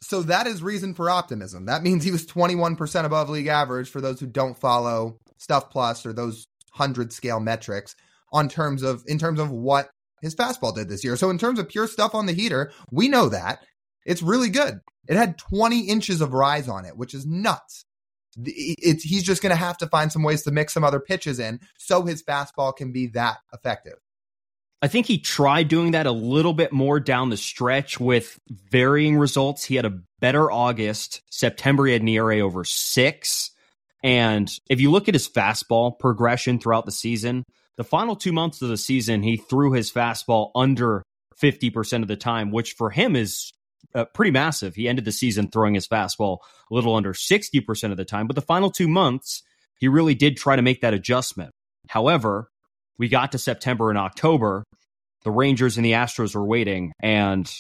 [0.02, 1.66] So that is reason for optimism.
[1.66, 6.06] That means he was 21% above league average for those who don't follow stuff plus
[6.06, 7.94] or those 100 scale metrics
[8.32, 9.90] on terms of in terms of what
[10.22, 11.16] his fastball did this year.
[11.16, 13.62] So in terms of pure stuff on the heater, we know that.
[14.10, 14.80] It's really good.
[15.06, 17.84] It had 20 inches of rise on it, which is nuts.
[18.36, 21.38] It's, he's just going to have to find some ways to mix some other pitches
[21.38, 23.98] in so his fastball can be that effective.
[24.82, 29.16] I think he tried doing that a little bit more down the stretch with varying
[29.16, 29.64] results.
[29.64, 31.22] He had a better August.
[31.30, 33.52] September, he had an ERA over six.
[34.02, 37.44] And if you look at his fastball progression throughout the season,
[37.76, 41.04] the final two months of the season, he threw his fastball under
[41.40, 43.52] 50% of the time, which for him is
[43.94, 44.74] uh, pretty massive.
[44.74, 46.38] He ended the season throwing his fastball
[46.70, 49.42] a little under 60% of the time, but the final two months,
[49.78, 51.50] he really did try to make that adjustment.
[51.88, 52.48] However,
[52.98, 54.64] we got to September and October,
[55.24, 57.50] the Rangers and the Astros were waiting, and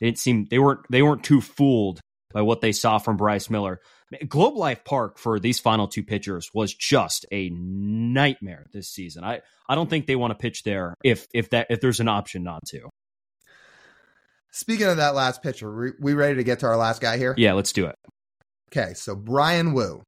[0.00, 2.00] it seemed they weren't they weren't too fooled
[2.32, 3.80] by what they saw from Bryce Miller.
[4.28, 9.22] Globe Life Park for these final two pitchers was just a nightmare this season.
[9.24, 12.08] I, I don't think they want to pitch there if if that if there's an
[12.08, 12.88] option not to.
[14.52, 17.34] Speaking of that last pitcher, we ready to get to our last guy here?
[17.36, 17.96] Yeah, let's do it.
[18.70, 20.02] Okay, so Bryan Woo,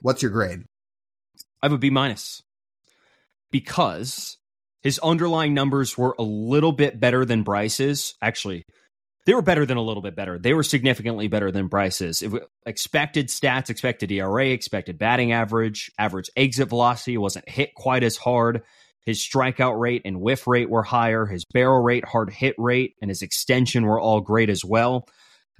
[0.00, 0.64] what's your grade?
[1.62, 2.42] I have a B minus
[3.50, 4.36] because
[4.82, 8.14] his underlying numbers were a little bit better than Bryce's.
[8.22, 8.64] Actually,
[9.26, 10.38] they were better than a little bit better.
[10.38, 12.22] They were significantly better than Bryce's.
[12.22, 12.32] If,
[12.64, 18.62] expected stats, expected ERA, expected batting average, average exit velocity wasn't hit quite as hard.
[19.08, 21.24] His strikeout rate and whiff rate were higher.
[21.24, 25.08] His barrel rate, hard hit rate, and his extension were all great as well.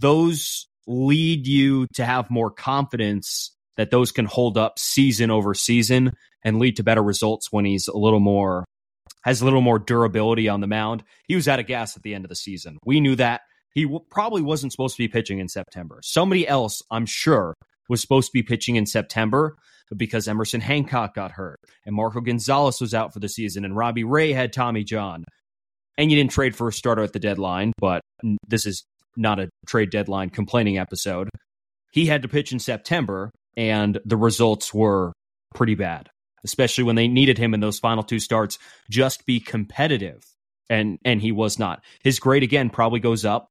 [0.02, 6.12] Those lead you to have more confidence that those can hold up season over season
[6.44, 8.66] and lead to better results when he's a little more
[9.24, 11.02] has a little more durability on the mound.
[11.26, 12.76] He was out of gas at the end of the season.
[12.84, 13.40] We knew that.
[13.72, 16.00] He w- probably wasn't supposed to be pitching in September.
[16.02, 17.54] Somebody else, I'm sure,
[17.88, 19.56] was supposed to be pitching in September,
[19.96, 24.04] because Emerson Hancock got hurt and Marco Gonzalez was out for the season and Robbie
[24.04, 25.24] Ray had Tommy John.
[25.96, 28.02] And you didn't trade for a starter at the deadline, but
[28.46, 28.84] this is
[29.16, 31.28] not a trade deadline complaining episode.
[31.92, 35.12] He had to pitch in September and the results were
[35.54, 36.08] pretty bad,
[36.44, 38.58] especially when they needed him in those final two starts
[38.90, 40.22] just be competitive.
[40.70, 41.82] And and he was not.
[42.04, 43.48] His grade again probably goes up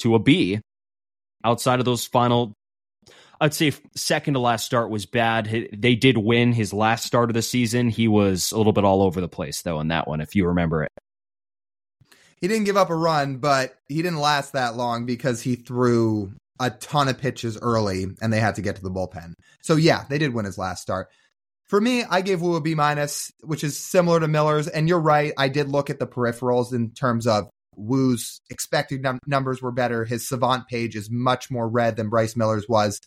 [0.00, 0.60] to a B
[1.44, 2.54] outside of those final
[3.40, 5.68] I'd say second to last start was bad.
[5.72, 7.88] They did win his last start of the season.
[7.88, 10.46] He was a little bit all over the place though in that one, if you
[10.46, 10.90] remember it.
[12.40, 16.32] He didn't give up a run, but he didn't last that long because he threw
[16.58, 19.32] a ton of pitches early and they had to get to the bullpen.
[19.62, 21.08] So yeah, they did win his last start.
[21.66, 24.68] For me, I gave Woo a B minus, which is similar to Miller's.
[24.68, 29.20] And you're right, I did look at the peripherals in terms of Woo's expected num-
[29.26, 30.04] numbers were better.
[30.04, 33.00] His savant page is much more red than Bryce Miller's was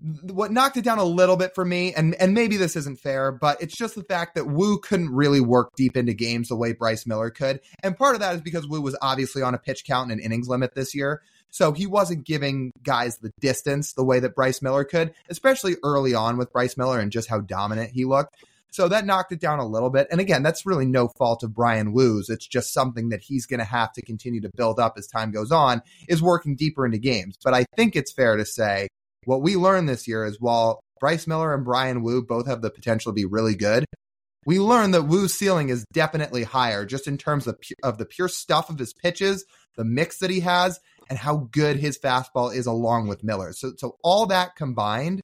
[0.00, 3.32] what knocked it down a little bit for me, and and maybe this isn't fair,
[3.32, 6.72] but it's just the fact that Woo couldn't really work deep into games the way
[6.72, 9.84] Bryce Miller could, and part of that is because Woo was obviously on a pitch
[9.84, 14.04] count and an innings limit this year, so he wasn't giving guys the distance the
[14.04, 17.92] way that Bryce Miller could, especially early on with Bryce Miller and just how dominant
[17.92, 18.34] he looked.
[18.72, 20.08] So that knocked it down a little bit.
[20.10, 22.28] And again, that's really no fault of Bryan Woo's.
[22.28, 25.30] It's just something that he's going to have to continue to build up as time
[25.30, 27.36] goes on, is working deeper into games.
[27.44, 28.88] But I think it's fair to say
[29.26, 32.70] what we learned this year is while Bryce Miller and Bryan Woo both have the
[32.70, 33.84] potential to be really good,
[34.46, 38.28] we learned that Woo's ceiling is definitely higher just in terms of, of the pure
[38.28, 39.44] stuff of his pitches,
[39.76, 43.52] the mix that he has, and how good his fastball is along with Miller.
[43.52, 45.20] So, so all that combined,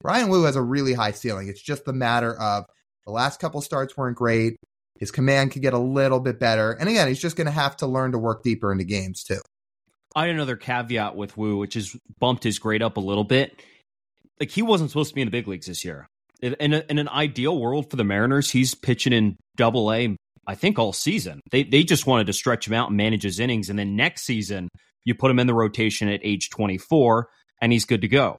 [0.00, 1.48] Bryan Woo has a really high ceiling.
[1.48, 2.64] It's just the matter of
[3.04, 4.56] the last couple starts weren't great.
[4.98, 6.72] His command could get a little bit better.
[6.72, 9.40] And again, he's just going to have to learn to work deeper into games too.
[10.16, 13.62] I had another caveat with Woo, which has bumped his grade up a little bit.
[14.40, 16.08] Like he wasn't supposed to be in the big leagues this year.
[16.40, 20.54] In, a, in an ideal world for the Mariners, he's pitching in Double A, I
[20.54, 21.40] think all season.
[21.50, 24.22] They they just wanted to stretch him out and manage his innings, and then next
[24.22, 24.68] season
[25.04, 27.28] you put him in the rotation at age 24,
[27.60, 28.38] and he's good to go.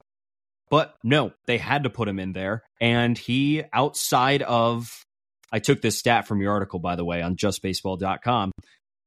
[0.70, 4.88] But no, they had to put him in there, and he outside of
[5.50, 8.52] I took this stat from your article by the way on justbaseball.com.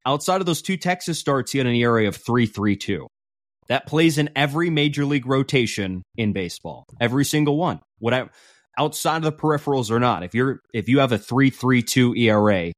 [0.05, 3.05] Outside of those two Texas starts, he had an ERA of 3.32.
[3.67, 7.79] That plays in every major league rotation in baseball, every single one.
[7.99, 8.31] Whatever
[8.77, 10.23] outside of the peripherals or not.
[10.23, 12.71] If you're if you have a 3.32 ERA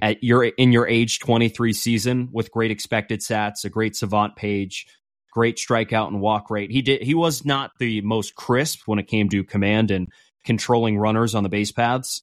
[0.00, 4.86] at your in your age 23 season with great expected stats, a great savant page,
[5.32, 6.70] great strikeout and walk rate.
[6.70, 10.08] He did he was not the most crisp when it came to command and
[10.44, 12.22] controlling runners on the base paths.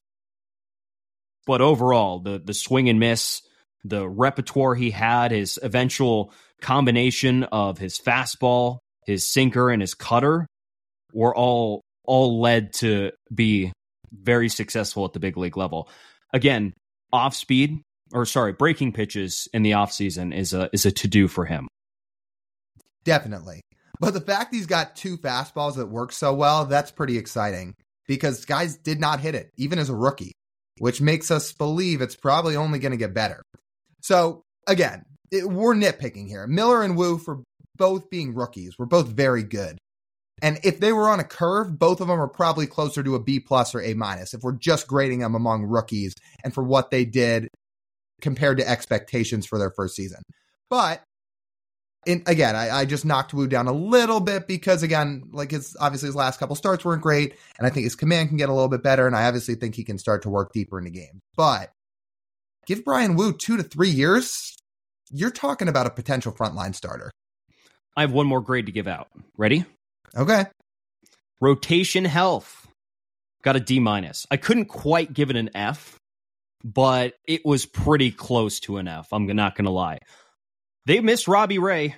[1.46, 3.42] But overall, the the swing and miss,
[3.84, 10.46] the repertoire he had, his eventual combination of his fastball, his sinker, and his cutter
[11.12, 13.72] were all all led to be
[14.12, 15.88] very successful at the big league level.
[16.32, 16.74] Again,
[17.12, 17.80] off speed
[18.12, 21.68] or sorry, breaking pitches in the offseason is a is a to do for him.
[23.04, 23.60] Definitely.
[24.00, 27.74] But the fact he's got two fastballs that work so well, that's pretty exciting
[28.06, 30.32] because guys did not hit it, even as a rookie,
[30.78, 33.42] which makes us believe it's probably only going to get better.
[34.04, 36.46] So, again, it, we're nitpicking here.
[36.46, 37.42] Miller and Woo for
[37.76, 39.78] both being rookies, were both very good.
[40.42, 43.18] And if they were on a curve, both of them are probably closer to a
[43.18, 46.90] B plus or A minus if we're just grading them among rookies and for what
[46.90, 47.48] they did
[48.20, 50.22] compared to expectations for their first season.
[50.68, 51.02] But
[52.04, 55.74] in, again, I, I, just knocked Woo down a little bit because again, like his
[55.80, 58.52] obviously his last couple starts weren't great, and I think his command can get a
[58.52, 60.90] little bit better, and I obviously think he can start to work deeper in the
[60.90, 61.22] game.
[61.38, 61.70] But
[62.66, 64.56] give Bryan Woo two to three years,
[65.10, 67.10] you're talking about a potential frontline starter.
[67.96, 69.08] I have one more grade to give out.
[69.36, 69.64] Ready?
[70.16, 70.46] Okay.
[71.40, 72.66] Rotation health.
[73.42, 74.26] Got a D minus.
[74.30, 75.98] I couldn't quite give it an F,
[76.64, 79.08] but it was pretty close to an F.
[79.12, 79.98] I'm not going to lie.
[80.86, 81.94] They missed Robbie Ray.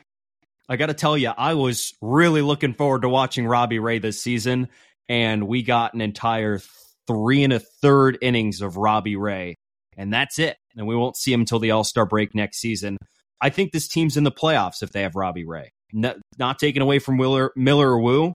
[0.68, 4.20] I got to tell you, I was really looking forward to watching Robbie Ray this
[4.20, 4.68] season,
[5.08, 6.60] and we got an entire
[7.06, 9.54] three and a third innings of Robbie Ray,
[9.96, 10.56] and that's it.
[10.76, 12.96] And we won't see him until the All Star break next season.
[13.40, 15.70] I think this team's in the playoffs if they have Robbie Ray.
[15.92, 18.32] Not, not taken away from Miller, Miller or Woo,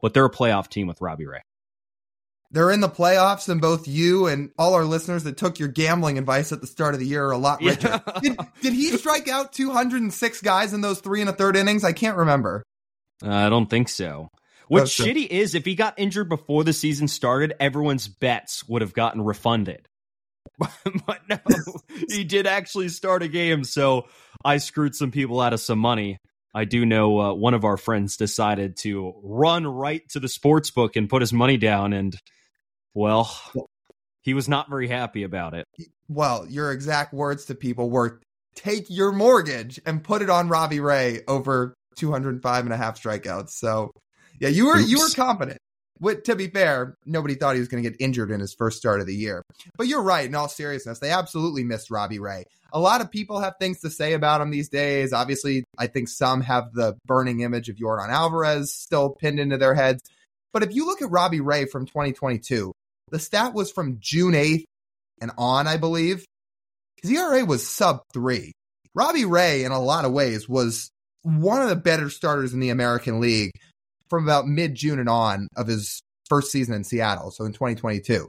[0.00, 1.40] but they're a playoff team with Robbie Ray.
[2.50, 6.18] They're in the playoffs, and both you and all our listeners that took your gambling
[6.18, 8.00] advice at the start of the year are a lot richer.
[8.06, 8.20] Yeah.
[8.20, 11.82] did, did he strike out 206 guys in those three and a third innings?
[11.82, 12.62] I can't remember.
[13.24, 14.28] Uh, I don't think so.
[14.68, 18.94] What's shitty is if he got injured before the season started, everyone's bets would have
[18.94, 19.86] gotten refunded.
[21.06, 21.38] but no,
[22.08, 24.06] he did actually start a game, so
[24.44, 26.18] I screwed some people out of some money.
[26.54, 30.70] I do know uh, one of our friends decided to run right to the sports
[30.70, 32.16] book and put his money down, and
[32.94, 33.36] well,
[34.22, 35.66] he was not very happy about it.
[36.08, 38.20] Well, your exact words to people were
[38.54, 43.50] take your mortgage and put it on Robbie Ray over 205 and a half strikeouts.
[43.50, 43.90] So,
[44.40, 44.88] yeah, you were Oops.
[44.88, 45.58] you were confident.
[46.00, 48.78] With, to be fair, nobody thought he was going to get injured in his first
[48.78, 49.42] start of the year.
[49.76, 50.26] But you're right.
[50.26, 52.44] In all seriousness, they absolutely missed Robbie Ray.
[52.72, 55.12] A lot of people have things to say about him these days.
[55.12, 59.74] Obviously, I think some have the burning image of Yordan Alvarez still pinned into their
[59.74, 60.02] heads.
[60.52, 62.72] But if you look at Robbie Ray from 2022,
[63.10, 64.64] the stat was from June 8th
[65.20, 66.24] and on, I believe.
[67.02, 68.52] His ERA was sub three.
[68.94, 70.90] Robbie Ray, in a lot of ways, was
[71.22, 73.52] one of the better starters in the American League
[74.14, 78.26] from about mid June and on of his first season in Seattle, so in 2022.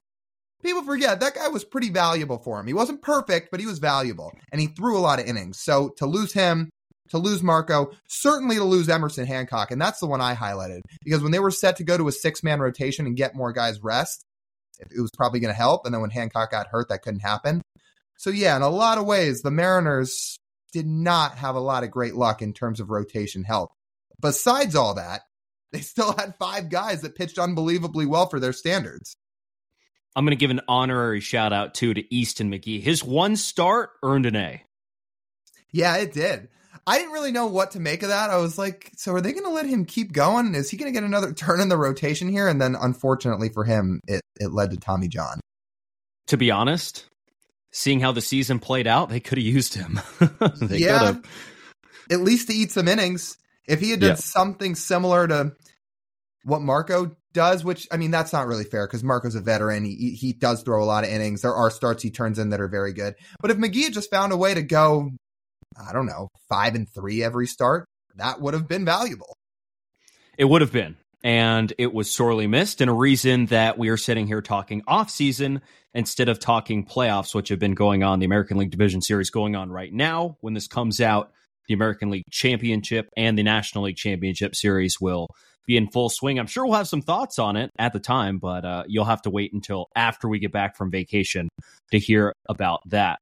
[0.63, 2.65] People forget that guy was pretty valuable for him.
[2.65, 5.59] He wasn't perfect, but he was valuable, and he threw a lot of innings.
[5.61, 6.69] So to lose him,
[7.09, 11.21] to lose Marco, certainly to lose Emerson Hancock, and that's the one I highlighted because
[11.21, 13.83] when they were set to go to a six man rotation and get more guys
[13.83, 14.23] rest,
[14.79, 15.85] it was probably going to help.
[15.85, 17.61] And then when Hancock got hurt, that couldn't happen.
[18.17, 20.37] So yeah, in a lot of ways, the Mariners
[20.73, 23.71] did not have a lot of great luck in terms of rotation help.
[24.19, 25.21] Besides all that,
[25.71, 29.15] they still had five guys that pitched unbelievably well for their standards.
[30.15, 32.81] I'm going to give an honorary shout out too to Easton McGee.
[32.81, 34.63] His one start earned an A.
[35.71, 36.47] Yeah, it did.
[36.87, 38.29] I didn't really know what to make of that.
[38.29, 40.53] I was like, so are they going to let him keep going?
[40.55, 42.47] Is he going to get another turn in the rotation here?
[42.47, 45.39] And then, unfortunately for him, it, it led to Tommy John.
[46.27, 47.05] To be honest,
[47.71, 49.99] seeing how the season played out, they could have used him.
[50.69, 51.25] yeah, could've.
[52.11, 53.37] at least to eat some innings.
[53.67, 54.15] If he had done yeah.
[54.15, 55.53] something similar to
[56.43, 59.83] what Marco does, which I mean, that's not really fair because Marco's a veteran.
[59.83, 61.41] He he does throw a lot of innings.
[61.41, 63.15] There are starts he turns in that are very good.
[63.41, 65.09] But if McGee had just found a way to go,
[65.77, 69.35] I don't know, five and three every start, that would have been valuable.
[70.37, 70.95] It would have been.
[71.25, 75.09] and it was sorely missed, and a reason that we are sitting here talking off
[75.09, 75.59] season
[75.91, 78.19] instead of talking playoffs, which have been going on.
[78.19, 80.37] The American League Division Series going on right now.
[80.41, 81.31] When this comes out,
[81.67, 85.27] the American League Championship and the National League Championship Series will
[85.65, 86.39] be in full swing.
[86.39, 89.21] I'm sure we'll have some thoughts on it at the time, but uh, you'll have
[89.23, 91.49] to wait until after we get back from vacation
[91.91, 93.19] to hear about that.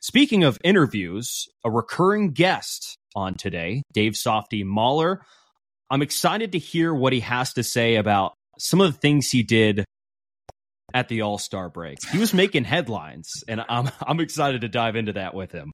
[0.00, 5.22] Speaking of interviews, a recurring guest on today, Dave Softy Mahler.
[5.90, 9.42] I'm excited to hear what he has to say about some of the things he
[9.42, 9.84] did
[10.92, 11.98] at the All Star break.
[12.10, 15.72] He was making headlines, and I'm I'm excited to dive into that with him.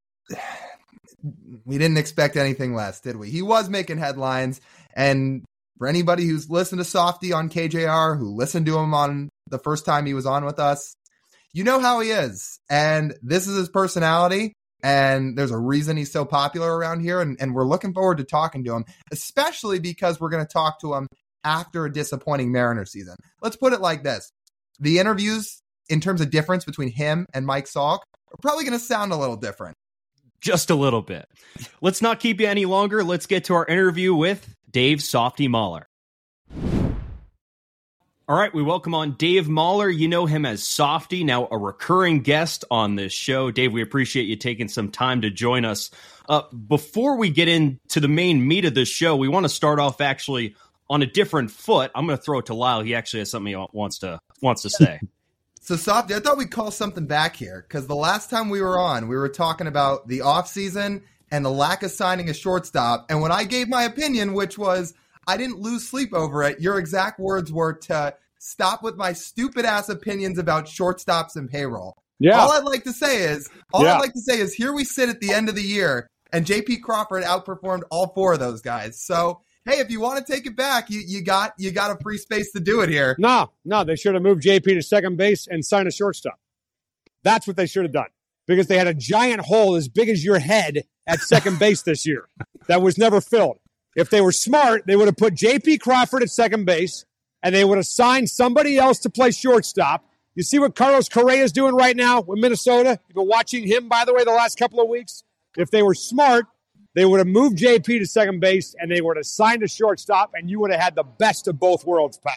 [1.64, 3.30] We didn't expect anything less, did we?
[3.30, 4.60] He was making headlines,
[4.94, 5.44] and
[5.78, 9.84] for anybody who's listened to Softy on KJR, who listened to him on the first
[9.84, 10.94] time he was on with us,
[11.52, 12.58] you know how he is.
[12.70, 14.52] And this is his personality.
[14.82, 17.20] And there's a reason he's so popular around here.
[17.20, 20.80] And, and we're looking forward to talking to him, especially because we're going to talk
[20.80, 21.06] to him
[21.44, 23.16] after a disappointing Mariner season.
[23.40, 24.30] Let's put it like this
[24.78, 28.84] the interviews, in terms of difference between him and Mike Salk, are probably going to
[28.84, 29.76] sound a little different.
[30.42, 31.28] Just a little bit.
[31.80, 33.04] Let's not keep you any longer.
[33.04, 35.86] Let's get to our interview with Dave Softy Mahler.
[38.28, 39.88] All right, we welcome on Dave Mahler.
[39.88, 43.50] You know him as Softy, now a recurring guest on this show.
[43.50, 45.90] Dave, we appreciate you taking some time to join us.
[46.28, 49.78] Uh, before we get into the main meat of this show, we want to start
[49.78, 50.56] off actually
[50.88, 51.90] on a different foot.
[51.94, 52.82] I'm going to throw it to Lyle.
[52.82, 55.00] He actually has something he wants to wants to say.
[55.64, 58.80] So, Softy, I thought we'd call something back here because the last time we were
[58.80, 63.06] on, we were talking about the offseason and the lack of signing a shortstop.
[63.08, 64.92] And when I gave my opinion, which was
[65.28, 66.60] I didn't lose sleep over it.
[66.60, 71.96] Your exact words were to stop with my stupid ass opinions about shortstops and payroll.
[72.18, 72.40] Yeah.
[72.40, 73.94] All I'd like to say is, all yeah.
[73.94, 76.44] I'd like to say is, here we sit at the end of the year, and
[76.44, 76.78] J.P.
[76.78, 79.00] Crawford outperformed all four of those guys.
[79.00, 82.02] So, hey, if you want to take it back, you you got you got a
[82.02, 83.16] free space to do it here.
[83.18, 84.74] No, no, they should have moved J.P.
[84.74, 86.38] to second base and signed a shortstop.
[87.22, 88.08] That's what they should have done
[88.46, 92.06] because they had a giant hole as big as your head at second base this
[92.06, 92.28] year
[92.68, 93.58] that was never filled.
[93.94, 95.78] If they were smart, they would have put J.P.
[95.78, 97.04] Crawford at second base
[97.42, 100.04] and they would have signed somebody else to play shortstop.
[100.34, 102.98] You see what Carlos Correa is doing right now with Minnesota?
[103.08, 105.24] You've been watching him, by the way, the last couple of weeks.
[105.56, 106.46] If they were smart,
[106.94, 110.32] they would have moved JP to second base and they would have signed a shortstop,
[110.34, 112.34] and you would have had the best of both worlds, pal.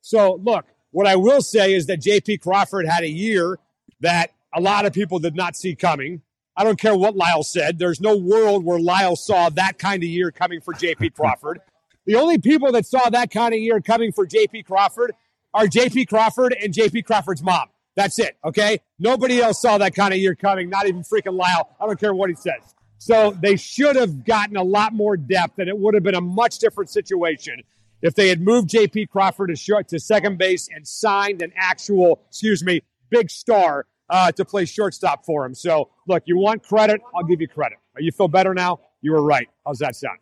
[0.00, 3.58] So, look, what I will say is that JP Crawford had a year
[4.00, 6.22] that a lot of people did not see coming.
[6.56, 7.78] I don't care what Lyle said.
[7.78, 11.60] There's no world where Lyle saw that kind of year coming for JP Crawford.
[12.06, 15.14] the only people that saw that kind of year coming for JP Crawford
[15.52, 17.68] are JP Crawford and JP Crawford's mom.
[17.96, 18.36] That's it.
[18.44, 18.80] Okay.
[18.98, 20.68] Nobody else saw that kind of year coming.
[20.68, 21.70] Not even freaking Lyle.
[21.80, 22.74] I don't care what he says.
[23.04, 26.22] So they should have gotten a lot more depth, and it would have been a
[26.22, 27.62] much different situation
[28.00, 32.22] if they had moved JP Crawford to short to second base and signed an actual,
[32.30, 32.80] excuse me,
[33.10, 35.54] big star uh, to play shortstop for him.
[35.54, 37.02] So, look, you want credit?
[37.14, 37.76] I'll give you credit.
[37.98, 38.80] You feel better now?
[39.02, 39.50] You were right.
[39.66, 40.18] How's that sound?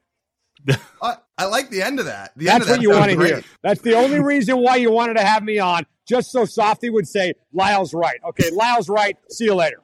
[1.01, 2.33] I, I, like the end of that.
[2.35, 3.45] The That's of that what you want to hear.
[3.63, 7.07] That's the only reason why you wanted to have me on, just so Softy would
[7.07, 8.19] say, Lyle's right.
[8.31, 9.17] Okay, Lyle's right.
[9.29, 9.79] See you later.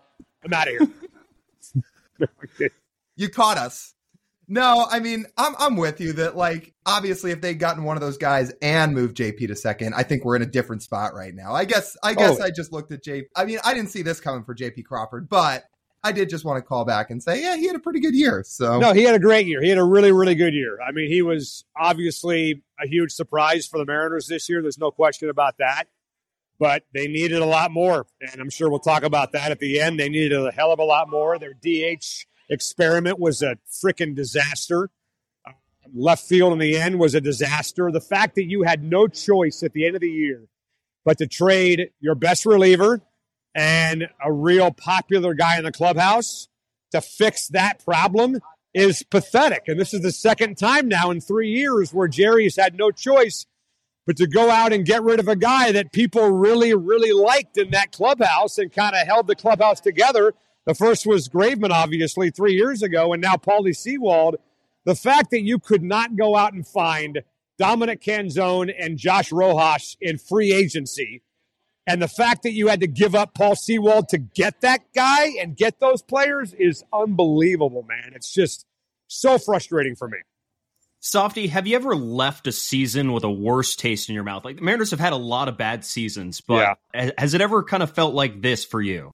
[0.44, 0.88] I'm out of
[2.58, 2.70] here.
[3.18, 3.94] you caught us.
[4.50, 8.00] No, I mean, I'm I'm with you that like obviously if they'd gotten one of
[8.00, 11.34] those guys and moved JP to second, I think we're in a different spot right
[11.34, 11.52] now.
[11.52, 12.44] I guess I guess oh.
[12.44, 13.24] I just looked at JP.
[13.36, 15.64] I mean, I didn't see this coming for JP Crawford, but
[16.02, 18.14] I did just want to call back and say, yeah, he had a pretty good
[18.14, 18.42] year.
[18.46, 19.60] So no, he had a great year.
[19.60, 20.78] He had a really, really good year.
[20.80, 24.62] I mean, he was obviously a huge surprise for the Mariners this year.
[24.62, 25.84] There's no question about that.
[26.60, 29.80] But they needed a lot more, and I'm sure we'll talk about that at the
[29.80, 30.00] end.
[30.00, 31.38] They needed a hell of a lot more.
[31.38, 34.90] Their DH experiment was a freaking disaster.
[35.94, 37.90] Left field in the end was a disaster.
[37.90, 40.48] The fact that you had no choice at the end of the year
[41.04, 43.00] but to trade your best reliever
[43.54, 46.48] and a real popular guy in the clubhouse
[46.92, 48.38] to fix that problem
[48.74, 49.64] is pathetic.
[49.68, 52.90] And this is the second time now in three years where Jerry has had no
[52.90, 53.46] choice
[54.06, 57.58] but to go out and get rid of a guy that people really, really liked
[57.58, 60.34] in that clubhouse and kind of held the clubhouse together
[60.68, 64.36] the first was Graveman, obviously, three years ago, and now Paulie Sewald.
[64.84, 67.22] The fact that you could not go out and find
[67.58, 71.22] Dominic Canzone and Josh Rojas in free agency,
[71.86, 75.32] and the fact that you had to give up Paul Sewald to get that guy
[75.40, 78.12] and get those players is unbelievable, man.
[78.14, 78.66] It's just
[79.06, 80.18] so frustrating for me.
[81.00, 84.44] Softy, have you ever left a season with a worse taste in your mouth?
[84.44, 87.10] Like the Mariners have had a lot of bad seasons, but yeah.
[87.16, 89.12] has it ever kind of felt like this for you?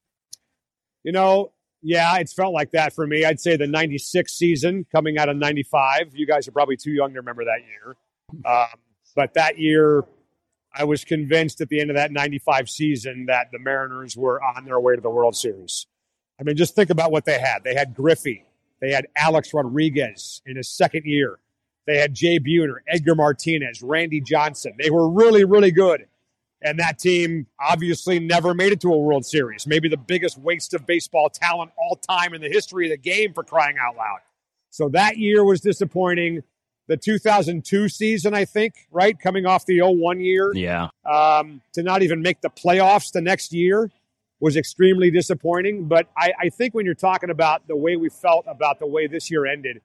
[1.05, 1.53] You know,
[1.83, 3.25] yeah, it's felt like that for me.
[3.25, 6.13] I'd say the 96 season coming out of 95.
[6.15, 7.97] You guys are probably too young to remember that year.
[8.51, 8.79] Um,
[9.15, 10.03] But that year,
[10.75, 14.65] I was convinced at the end of that 95 season that the Mariners were on
[14.65, 15.87] their way to the World Series.
[16.41, 17.63] I mean, just think about what they had.
[17.63, 18.45] They had Griffey,
[18.81, 21.39] they had Alex Rodriguez in his second year,
[21.87, 24.75] they had Jay Buhner, Edgar Martinez, Randy Johnson.
[24.83, 26.07] They were really, really good.
[26.65, 29.67] And that team obviously never made it to a World Series.
[29.67, 33.35] Maybe the biggest waste of baseball talent all time in the history of the game
[33.35, 34.21] for crying out loud.
[34.71, 36.43] So that year was disappointing.
[36.87, 39.19] The 2002 season, I think, right?
[39.19, 40.53] Coming off the 01 year.
[40.55, 40.89] Yeah.
[41.05, 43.91] Um, to not even make the playoffs the next year
[44.41, 45.85] was extremely disappointing.
[45.85, 49.07] But I, I think when you're talking about the way we felt about the way
[49.07, 49.83] this year ended,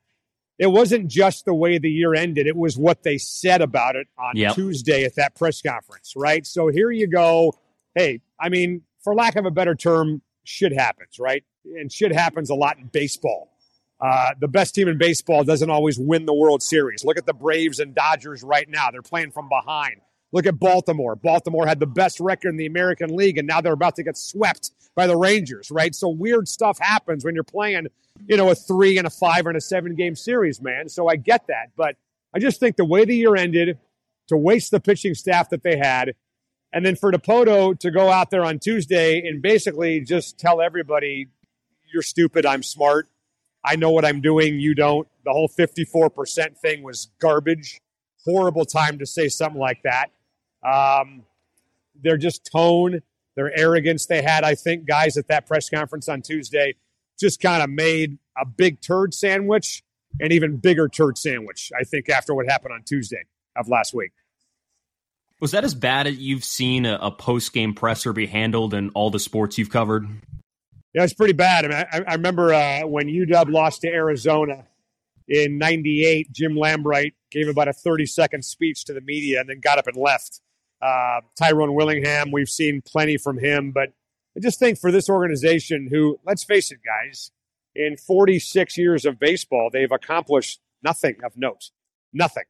[0.59, 4.07] it wasn't just the way the year ended, it was what they said about it
[4.19, 4.53] on yep.
[4.55, 6.45] Tuesday at that press conference, right?
[6.45, 7.53] So here you go.
[7.95, 11.43] Hey, I mean, for lack of a better term, shit happens, right?
[11.63, 13.55] And shit happens a lot in baseball.
[14.01, 17.05] Uh, the best team in baseball doesn't always win the World Series.
[17.05, 18.91] Look at the Braves and Dodgers right now.
[18.91, 20.01] They're playing from behind.
[20.31, 21.15] Look at Baltimore.
[21.15, 24.17] Baltimore had the best record in the American League, and now they're about to get
[24.17, 25.95] swept by the Rangers, right?
[25.95, 27.87] So weird stuff happens when you're playing,
[28.27, 30.87] you know, a three and a five and a seven game series, man.
[30.89, 31.71] So I get that.
[31.75, 31.95] But
[32.33, 33.79] I just think the way the year ended,
[34.27, 36.13] to waste the pitching staff that they had,
[36.71, 41.27] and then for Dipoto to go out there on Tuesday and basically just tell everybody,
[41.91, 43.07] you're stupid, I'm smart.
[43.65, 45.07] I know what I'm doing, you don't.
[45.25, 47.81] The whole 54% thing was garbage.
[48.23, 50.11] Horrible time to say something like that.
[50.63, 51.23] Um,
[52.01, 53.01] their just tone,
[53.35, 56.75] their arrogance they had, I think, guys at that press conference on Tuesday
[57.19, 59.83] just kind of made a big turd sandwich,
[60.19, 63.23] an even bigger turd sandwich, I think, after what happened on Tuesday
[63.55, 64.11] of last week.
[65.41, 68.89] Was that as bad as you've seen a, a post game presser be handled in
[68.89, 70.05] all the sports you've covered?
[70.93, 71.65] Yeah, it's pretty bad.
[71.65, 74.65] I mean, I, I remember uh, when UW lost to Arizona
[75.29, 76.31] in '98.
[76.31, 79.87] Jim Lambright gave about a 30 second speech to the media and then got up
[79.87, 80.41] and left.
[80.81, 83.89] Uh, Tyrone Willingham, we've seen plenty from him, but
[84.35, 87.31] I just think for this organization, who, let's face it, guys,
[87.75, 91.71] in 46 years of baseball, they've accomplished nothing of note.
[92.13, 92.45] Nothing.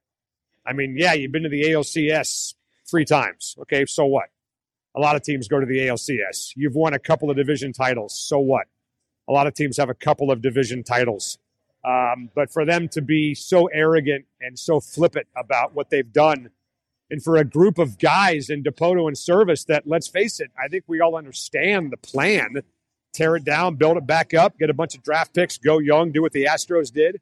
[0.65, 2.53] I mean, yeah, you've been to the ALCS
[2.89, 3.55] three times.
[3.61, 4.29] Okay, so what?
[4.95, 6.53] A lot of teams go to the ALCS.
[6.55, 8.19] You've won a couple of division titles.
[8.19, 8.67] So what?
[9.27, 11.37] A lot of teams have a couple of division titles.
[11.85, 16.49] Um, but for them to be so arrogant and so flippant about what they've done
[17.09, 20.67] and for a group of guys in Dipoto and Servais that, let's face it, I
[20.67, 22.61] think we all understand the plan.
[23.13, 26.11] Tear it down, build it back up, get a bunch of draft picks, go young,
[26.11, 27.19] do what the Astros did.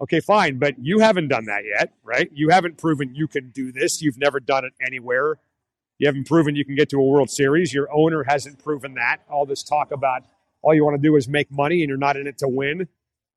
[0.00, 2.28] Okay, fine, but you haven't done that yet, right?
[2.32, 4.02] You haven't proven you can do this.
[4.02, 5.38] You've never done it anywhere.
[5.98, 7.72] You haven't proven you can get to a World Series.
[7.72, 9.18] Your owner hasn't proven that.
[9.30, 10.24] All this talk about
[10.60, 12.88] all you want to do is make money and you're not in it to win.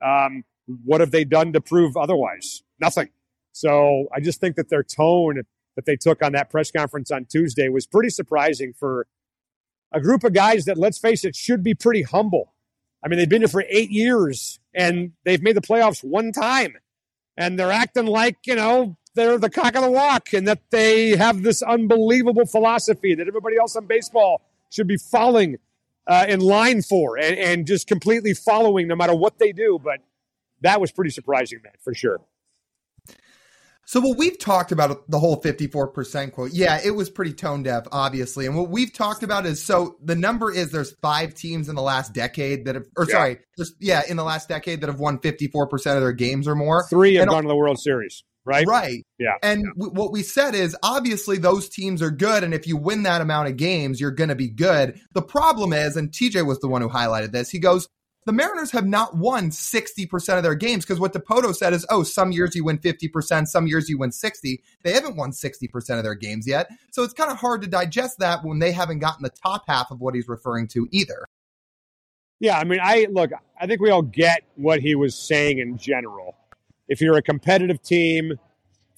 [0.03, 0.43] Um,
[0.83, 2.63] what have they done to prove otherwise?
[2.79, 3.09] Nothing.
[3.51, 5.43] So I just think that their tone
[5.75, 9.07] that they took on that press conference on Tuesday was pretty surprising for
[9.91, 12.53] a group of guys that, let's face it, should be pretty humble.
[13.03, 16.75] I mean, they've been here for eight years and they've made the playoffs one time.
[17.37, 21.15] And they're acting like, you know, they're the cock of the walk and that they
[21.15, 25.57] have this unbelievable philosophy that everybody else in baseball should be falling
[26.07, 29.79] uh, in line for and, and just completely following no matter what they do.
[29.81, 29.99] But
[30.61, 32.21] that was pretty surprising, man, for sure.
[33.85, 36.51] So what we've talked about the whole 54% quote.
[36.51, 38.47] Yeah, it was pretty tone deaf, obviously.
[38.47, 41.83] And what we've talked about is so the number is there's five teams in the
[41.83, 43.13] last decade that have or yeah.
[43.13, 46.55] sorry, just yeah, in the last decade that have won 54% of their games or
[46.55, 46.85] more.
[46.89, 48.65] Three have and, gone to the World Series, right?
[48.67, 49.05] Right.
[49.19, 49.35] Yeah.
[49.43, 49.71] And yeah.
[49.77, 53.21] W- what we said is obviously those teams are good and if you win that
[53.21, 54.99] amount of games, you're going to be good.
[55.13, 57.51] The problem is and TJ was the one who highlighted this.
[57.51, 57.87] He goes,
[58.25, 62.01] the Mariners have not won 60% of their games because what Dipoto said is, oh,
[62.01, 64.63] some years you win 50%, some years you win 60.
[64.83, 66.67] They haven't won 60% of their games yet.
[66.91, 69.91] So it's kind of hard to digest that when they haven't gotten the top half
[69.91, 71.25] of what he's referring to either.
[72.39, 75.77] Yeah, I mean, I look, I think we all get what he was saying in
[75.77, 76.35] general.
[76.87, 78.33] If you're a competitive team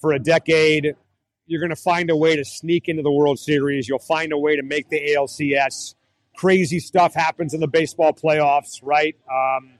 [0.00, 0.96] for a decade,
[1.46, 3.88] you're going to find a way to sneak into the World Series.
[3.88, 5.94] You'll find a way to make the ALCS
[6.38, 9.16] crazy stuff happens in the baseball playoffs, right?
[9.28, 9.72] Um,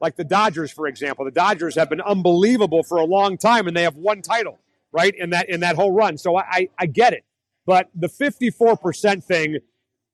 [0.00, 1.24] like the Dodgers, for example.
[1.24, 4.58] The Dodgers have been unbelievable for a long time, and they have one title,
[4.92, 5.14] right?
[5.14, 6.18] In that in that whole run.
[6.18, 7.24] So I, I, get it,
[7.64, 9.58] but the fifty four percent thing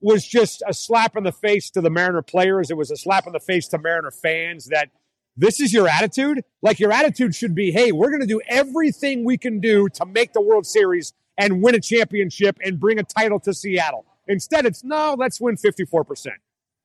[0.00, 2.70] was just a slap in the face to the Mariner players.
[2.70, 4.90] It was a slap in the face to Mariner fans that
[5.36, 6.44] this is your attitude.
[6.62, 10.06] Like your attitude should be, hey, we're going to do everything we can do to
[10.06, 14.04] make the World Series and win a championship and bring a title to Seattle.
[14.29, 16.29] Instead, it's no, let's win 54%.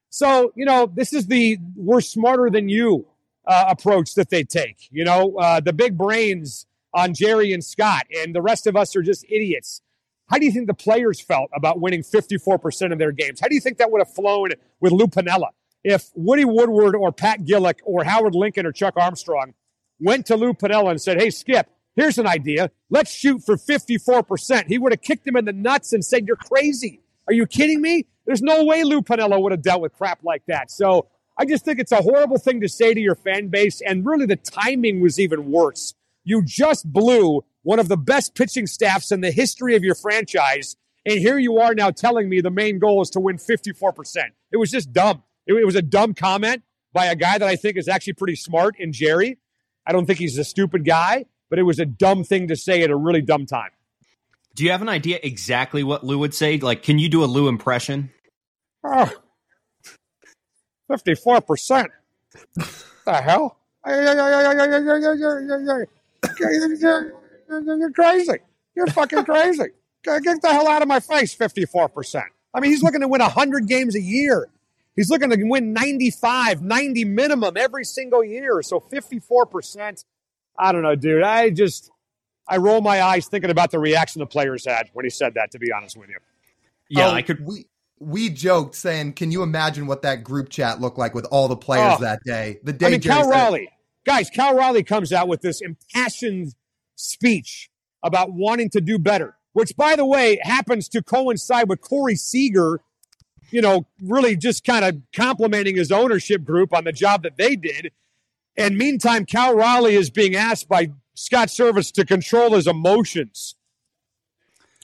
[0.10, 3.08] So, you know, this is the we're smarter than you
[3.46, 4.88] uh, approach that they take.
[4.92, 8.96] You know, uh, the big brains on Jerry and Scott, and the rest of us
[8.96, 9.82] are just idiots.
[10.28, 13.40] How do you think the players felt about winning 54% of their games?
[13.40, 15.50] How do you think that would have flown with Lou Piniella
[15.84, 19.54] If Woody Woodward or Pat Gillick or Howard Lincoln or Chuck Armstrong
[20.00, 22.72] went to Lou Piniella and said, Hey, Skip, here's an idea.
[22.90, 24.68] Let's shoot for 54%.
[24.68, 27.03] He would have kicked him in the nuts and said, You're crazy.
[27.28, 28.06] Are you kidding me?
[28.26, 30.72] There's no way Lou Piniella would have dealt with crap like that.
[30.72, 31.08] So
[31.38, 33.82] I just think it's a horrible thing to say to your fan base.
[33.82, 35.94] And really, the timing was even worse.
[36.24, 40.76] You just blew one of the best pitching staffs in the history of your franchise.
[41.06, 44.18] And here you are now telling me the main goal is to win 54%.
[44.52, 45.24] It was just dumb.
[45.46, 46.64] It, it was a dumb comment
[46.94, 49.38] by a guy that I think is actually pretty smart in Jerry.
[49.86, 52.84] I don't think he's a stupid guy, but it was a dumb thing to say
[52.84, 53.72] at a really dumb time.
[54.56, 56.58] Do you have an idea exactly what Lou would say?
[56.60, 58.12] Like, can you do a Lou impression?
[58.84, 59.12] Oh,
[60.92, 61.88] 54%.
[63.06, 63.58] the hell?
[66.38, 68.34] You're crazy.
[68.76, 69.66] You're fucking crazy.
[70.04, 72.24] Get the hell out of my face, 54%.
[72.54, 74.50] I mean, he's looking to win 100 games a year.
[74.96, 78.62] He's looking to win 95, 90 minimum every single year.
[78.62, 80.06] So 54%.
[80.58, 81.24] I don't know, dude.
[81.24, 81.90] I just,
[82.48, 85.52] I roll my eyes thinking about the reaction the players had when he said that,
[85.52, 86.18] to be honest with you.
[86.90, 87.46] Yeah, um, I could.
[87.46, 87.68] We,
[88.00, 91.58] we joked saying, "Can you imagine what that group chat looked like with all the
[91.58, 93.70] players oh, that day?" The day I mean, Cal Raleigh,
[94.06, 96.54] guys, Cal Raleigh comes out with this impassioned
[96.96, 97.70] speech
[98.04, 102.82] about wanting to do better, which, by the way, happens to coincide with Corey Seager,
[103.50, 107.56] you know, really just kind of complimenting his ownership group on the job that they
[107.56, 107.92] did.
[108.58, 113.56] And meantime, Cal Raleigh is being asked by Scott Servais to control his emotions.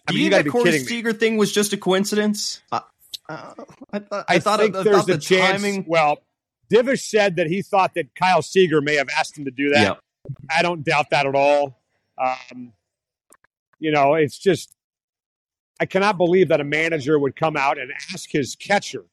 [0.07, 2.61] I mean, you, you got be Corey Seager thing was just a coincidence.
[2.71, 2.81] Uh,
[3.27, 3.53] uh,
[3.93, 5.61] I, th- I, I thought, think I there's the a chance.
[5.61, 5.85] Timing...
[5.87, 6.19] Well,
[6.71, 9.99] Divish said that he thought that Kyle Seager may have asked him to do that.
[10.55, 11.79] I don't doubt that at all.
[12.17, 12.73] Um,
[13.79, 14.75] you know, it's just
[15.79, 19.05] I cannot believe that a manager would come out and ask his catcher,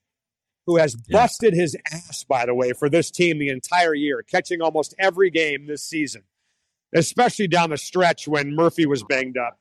[0.66, 1.62] who has busted yeah.
[1.62, 5.66] his ass, by the way, for this team the entire year, catching almost every game
[5.66, 6.24] this season,
[6.95, 9.59] especially down the stretch when Murphy was banged up,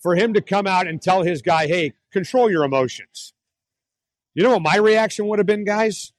[0.00, 3.32] for him to come out and tell his guy, hey, control your emotions.
[4.34, 6.12] You know what my reaction would have been, guys?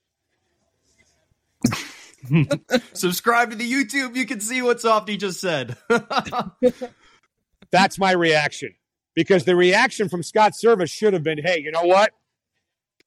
[2.93, 4.15] Subscribe to the YouTube.
[4.15, 5.75] You can see what Softy just said.
[7.71, 8.75] That's my reaction.
[9.15, 12.11] Because the reaction from Scott Servais should have been hey, you know what?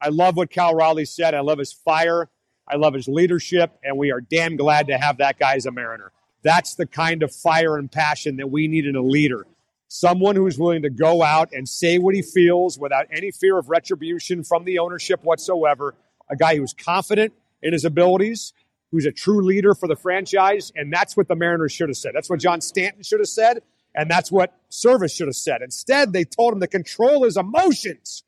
[0.01, 1.34] I love what Cal Raleigh said.
[1.34, 2.28] I love his fire.
[2.68, 3.72] I love his leadership.
[3.82, 6.12] And we are damn glad to have that guy as a Mariner.
[6.47, 9.49] That's the kind of fire and passion that we need in a leader.
[9.88, 13.68] Someone who's willing to go out and say what he feels without any fear of
[13.68, 15.97] retribution from the ownership whatsoever.
[16.30, 17.32] A guy who's confident
[17.62, 18.53] in his abilities,
[18.92, 20.70] who's a true leader for the franchise.
[20.76, 22.12] And that's what the Mariners should have said.
[22.14, 23.62] That's what John Stanton should have said.
[23.97, 25.62] And that's what Servais should have said.
[25.62, 28.22] Instead, they told him to control his emotions.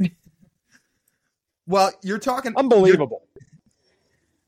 [1.66, 3.24] well, you're talking unbelievable.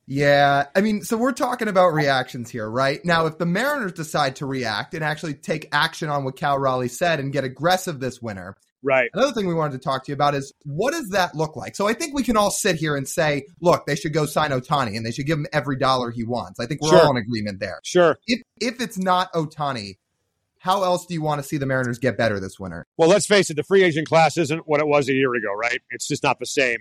[0.09, 3.05] Yeah, I mean, so we're talking about reactions here, right?
[3.05, 6.89] Now, if the Mariners decide to react and actually take action on what Cal Raleigh
[6.89, 8.55] said and get aggressive this winter,
[8.87, 9.11] Right.
[9.15, 11.75] Another thing we wanted to talk to you about is what does that look like?
[11.75, 14.51] So I think we can all sit here and say, look, they should go sign
[14.51, 16.61] Ohtani and they should give him every dollar he wants.
[16.61, 17.01] I think we're sure.
[17.01, 17.81] all in agreement there.
[17.83, 18.17] Sure.
[18.29, 19.97] If if it's not Ohtani,
[20.59, 22.87] how else do you want to see the Mariners get better this winter?
[22.97, 25.53] Well, let's face it, the free agent class isn't what it was a year ago,
[25.53, 25.81] right?
[25.91, 26.79] It's just not the same.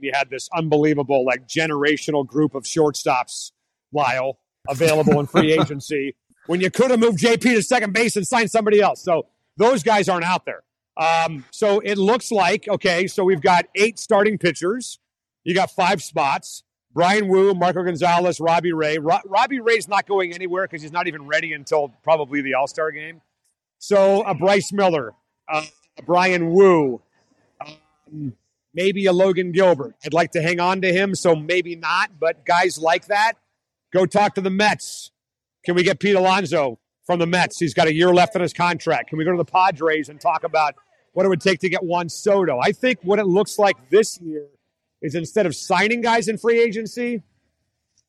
[0.00, 3.52] You had this unbelievable, like generational group of shortstops,
[3.92, 4.38] Lyle,
[4.68, 8.50] available in free agency, when you could have moved JP to second base and signed
[8.50, 9.02] somebody else.
[9.02, 9.26] So
[9.56, 10.62] those guys aren't out there.
[10.96, 14.98] Um, so it looks like, okay, so we've got eight starting pitchers.
[15.44, 16.62] You got five spots.
[16.92, 18.98] Bryan Woo, Marco Gonzalez, Robbie Ray.
[18.98, 22.66] Ro- Robbie Ray's not going anywhere because he's not even ready until probably the All
[22.66, 23.20] Star game.
[23.78, 25.14] So a Bryce Miller,
[25.48, 25.64] uh,
[25.98, 27.00] a Bryan Woo,
[27.64, 28.34] um,
[28.74, 29.94] maybe a Logan Gilbert.
[30.04, 32.18] I'd like to hang on to him, so maybe not.
[32.18, 33.34] But guys like that,
[33.92, 35.10] go talk to the Mets.
[35.64, 37.58] Can we get Pete Alonso from the Mets?
[37.58, 39.10] He's got a year left on his contract.
[39.10, 40.74] Can we go to the Padres and talk about
[41.12, 42.58] what it would take to get Juan Soto.
[42.58, 44.46] I think what it looks like this year
[45.02, 47.22] is instead of signing guys in free agency,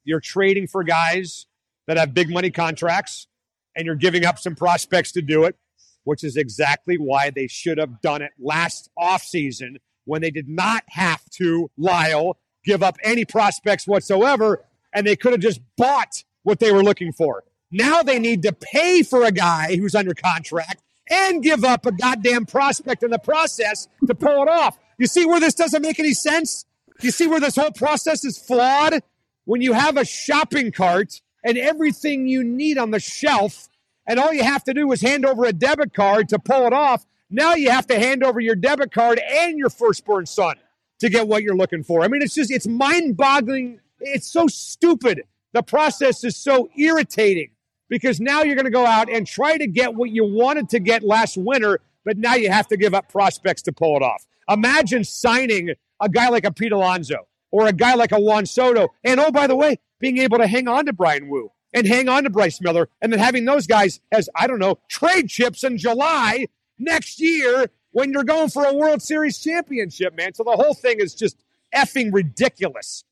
[0.03, 1.45] you're trading for guys
[1.87, 3.27] that have big money contracts
[3.75, 5.55] and you're giving up some prospects to do it,
[6.03, 9.77] which is exactly why they should have done it last offseason
[10.11, 14.61] when they did not have to, Lyle, give up any prospects whatsoever,
[14.93, 17.45] and they could have just bought what they were looking for.
[17.71, 21.93] Now they need to pay for a guy who's under contract and give up a
[21.93, 24.77] goddamn prospect in the process to pull it off.
[24.97, 26.65] You see where this doesn't make any sense?
[26.99, 29.01] You see where this whole process is flawed?
[29.45, 33.69] When you have a shopping cart and everything you need on the shelf
[34.05, 36.73] and all you have to do is hand over a debit card to pull it
[36.73, 37.05] off.
[37.31, 40.55] Now you have to hand over your debit card and your firstborn son
[40.99, 42.03] to get what you're looking for.
[42.03, 43.79] I mean, it's just, it's mind boggling.
[44.01, 45.23] It's so stupid.
[45.53, 47.51] The process is so irritating
[47.89, 50.79] because now you're going to go out and try to get what you wanted to
[50.79, 54.25] get last winter, but now you have to give up prospects to pull it off.
[54.49, 55.71] Imagine signing
[56.01, 58.89] a guy like a Pete Alonso or a guy like a Juan Soto.
[59.03, 62.09] And oh, by the way, being able to hang on to Bryan Woo and hang
[62.09, 65.63] on to Bryce Miller and then having those guys as, I don't know, trade chips
[65.63, 66.47] in July
[66.81, 70.33] next year when you're going for a World Series championship, man.
[70.33, 71.37] So the whole thing is just
[71.75, 73.03] effing ridiculous.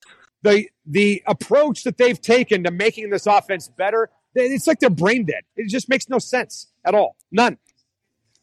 [0.41, 5.25] The the approach that they've taken to making this offense better, it's like they're brain
[5.25, 5.43] dead.
[5.55, 7.15] It just makes no sense at all.
[7.31, 7.57] None.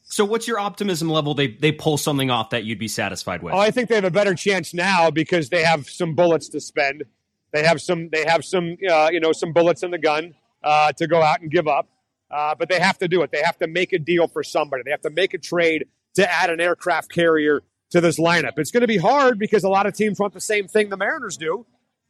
[0.09, 3.55] So what's your optimism level they they pull something off that you'd be satisfied with?
[3.55, 6.61] Oh, I think they have a better chance now because they have some bullets to
[6.61, 7.05] spend.
[7.53, 10.93] They have some they have some uh, you know some bullets in the gun uh,
[10.93, 11.89] to go out and give up.
[12.31, 13.31] Uh, but they have to do it.
[13.31, 14.83] They have to make a deal for somebody.
[14.85, 18.59] They have to make a trade to add an aircraft carrier to this lineup.
[18.59, 20.97] It's going to be hard because a lot of teams want the same thing the
[20.97, 21.67] Mariners do.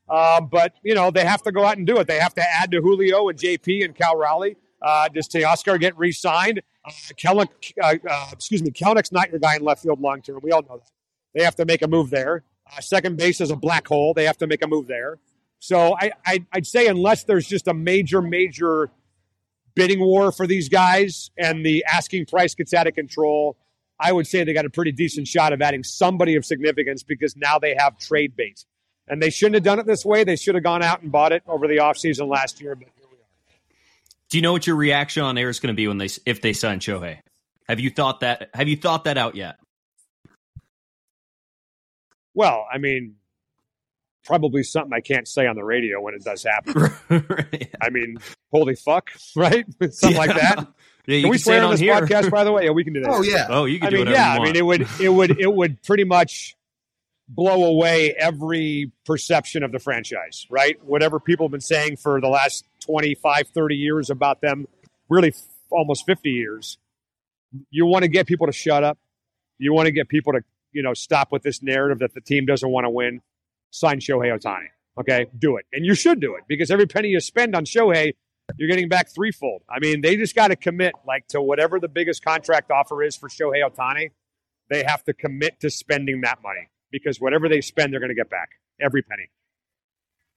[0.08, 2.06] Uh, but you know they have to go out and do it.
[2.06, 4.56] They have to add to Julio and JP and Cal Raleigh.
[4.80, 6.62] Uh, does Teoscar get re-signed?
[6.84, 10.38] Uh, Kelenic, uh, uh, excuse me, Kelenic's not your guy in left field long term.
[10.42, 10.90] We all know that.
[11.34, 12.44] They have to make a move there.
[12.70, 14.14] Uh, second base is a black hole.
[14.14, 15.18] They have to make a move there.
[15.58, 18.90] So I, I, I'd say unless there's just a major, major
[19.76, 23.56] bidding war for these guys and the asking price gets out of control,
[24.00, 27.36] I would say they got a pretty decent shot of adding somebody of significance because
[27.36, 28.64] now they have trade bait.
[29.06, 30.24] And they shouldn't have done it this way.
[30.24, 33.06] They should have gone out and bought it over the offseason last year, but here
[33.08, 33.54] we are.
[34.30, 36.40] do you know what your reaction on air is going to be when they if
[36.40, 37.20] they sign Shohei?
[37.68, 38.50] Have you thought that?
[38.52, 39.56] Have you thought that out yet?
[42.34, 43.14] Well, I mean,
[44.26, 46.74] probably something I can't say on the radio when it does happen.
[47.08, 47.74] right.
[47.80, 48.18] I mean,
[48.52, 49.64] holy fuck, right?
[49.90, 50.18] something yeah.
[50.18, 50.68] like that.
[51.08, 51.94] Yeah, can we swear on this here.
[51.94, 52.32] podcast?
[52.32, 53.10] By the way, yeah, we can do that.
[53.10, 53.46] Oh yeah.
[53.48, 54.32] Oh, you can I do mean, yeah.
[54.32, 56.56] I mean, it would, it would, it would pretty much
[57.28, 60.82] blow away every perception of the franchise, right?
[60.84, 64.66] Whatever people have been saying for the last 25, 30 years about them,
[65.08, 66.76] really f- almost 50 years.
[67.70, 68.98] You want to get people to shut up.
[69.58, 70.40] You want to get people to,
[70.72, 73.22] you know, stop with this narrative that the team doesn't want to win.
[73.70, 74.68] Sign Shohei Ohtani.
[74.98, 75.66] Okay, do it.
[75.72, 78.14] And you should do it because every penny you spend on Shohei,
[78.56, 79.62] you're getting back threefold.
[79.68, 83.16] I mean, they just got to commit like to whatever the biggest contract offer is
[83.16, 84.10] for Shohei Ohtani.
[84.70, 88.16] They have to commit to spending that money because whatever they spend, they're going to
[88.16, 88.50] get back
[88.80, 89.30] every penny.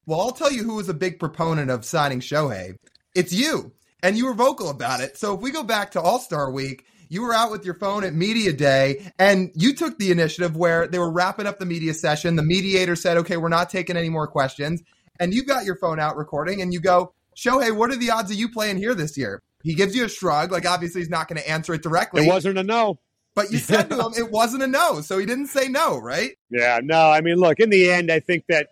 [0.06, 2.76] Well, I'll tell you who was a big proponent of signing Shohei.
[3.16, 3.74] It's you.
[4.02, 5.18] And you were vocal about it.
[5.18, 8.04] So if we go back to All Star Week, you were out with your phone
[8.04, 11.94] at Media Day and you took the initiative where they were wrapping up the media
[11.94, 12.36] session.
[12.36, 14.82] The mediator said, okay, we're not taking any more questions.
[15.20, 18.32] And you got your phone out recording and you go, Shohei, what are the odds
[18.32, 19.42] of you playing here this year?
[19.64, 20.52] He gives you a shrug.
[20.52, 22.26] Like, obviously, he's not going to answer it directly.
[22.26, 23.00] It wasn't a no.
[23.36, 26.32] But you said to him it wasn't a no, so he didn't say no, right?
[26.50, 27.10] Yeah, no.
[27.10, 28.70] I mean, look, in the end, I think that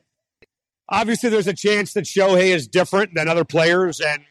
[0.89, 4.21] obviously there's a chance that Shohei is different than other players and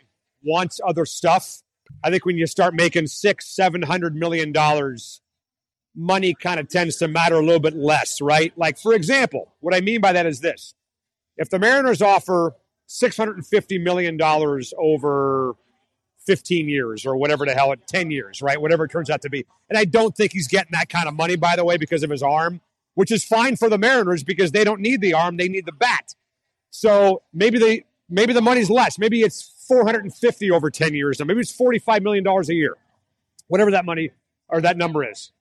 [0.42, 1.62] wants other stuff.
[2.04, 5.20] I think when you start making six, seven hundred million dollars,
[5.94, 8.52] money kind of tends to matter a little bit less, right?
[8.56, 10.74] Like, for example, what I mean by that is this
[11.36, 12.54] if the Mariners offer
[12.88, 14.20] $650 million
[14.78, 15.54] over
[16.26, 18.60] 15 years or whatever the hell, 10 years, right?
[18.60, 19.44] Whatever it turns out to be.
[19.68, 22.10] And I don't think he's getting that kind of money, by the way, because of
[22.10, 22.60] his arm,
[22.94, 25.72] which is fine for the Mariners because they don't need the arm, they need the
[25.72, 26.14] bat.
[26.70, 28.98] So maybe they maybe the money's less.
[28.98, 31.18] Maybe it's 450 over 10 years.
[31.18, 32.76] Now maybe it's 45 million dollars a year.
[33.48, 34.10] Whatever that money
[34.48, 35.32] or that number is.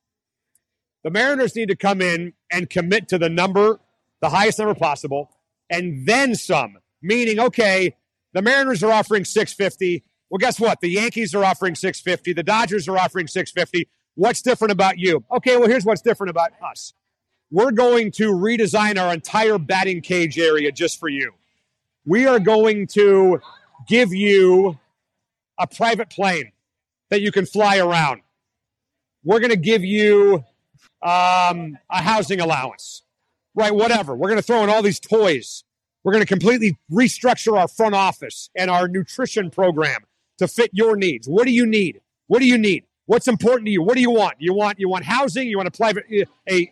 [1.03, 3.79] The Mariners need to come in and commit to the number,
[4.21, 5.29] the highest number possible,
[5.69, 6.77] and then some.
[7.01, 7.95] Meaning, okay,
[8.33, 10.81] the Mariners are offering 650 well, guess what?
[10.81, 12.33] The Yankees are offering 650.
[12.33, 13.87] The Dodgers are offering 650.
[14.15, 15.23] What's different about you?
[15.31, 16.93] Okay, well, here's what's different about us.
[17.51, 21.33] We're going to redesign our entire batting cage area just for you.
[22.05, 23.39] We are going to
[23.87, 24.79] give you
[25.57, 26.51] a private plane
[27.09, 28.21] that you can fly around.
[29.23, 30.43] We're going to give you
[31.01, 33.03] um, a housing allowance,
[33.55, 33.73] right?
[33.73, 34.15] Whatever.
[34.15, 35.63] We're going to throw in all these toys.
[36.03, 40.05] We're going to completely restructure our front office and our nutrition program
[40.37, 41.27] to fit your needs.
[41.27, 42.01] What do you need?
[42.27, 42.85] What do you need?
[43.07, 43.83] What's important to you?
[43.83, 44.35] What do you want?
[44.39, 45.47] You want you want housing?
[45.47, 46.25] You want a private a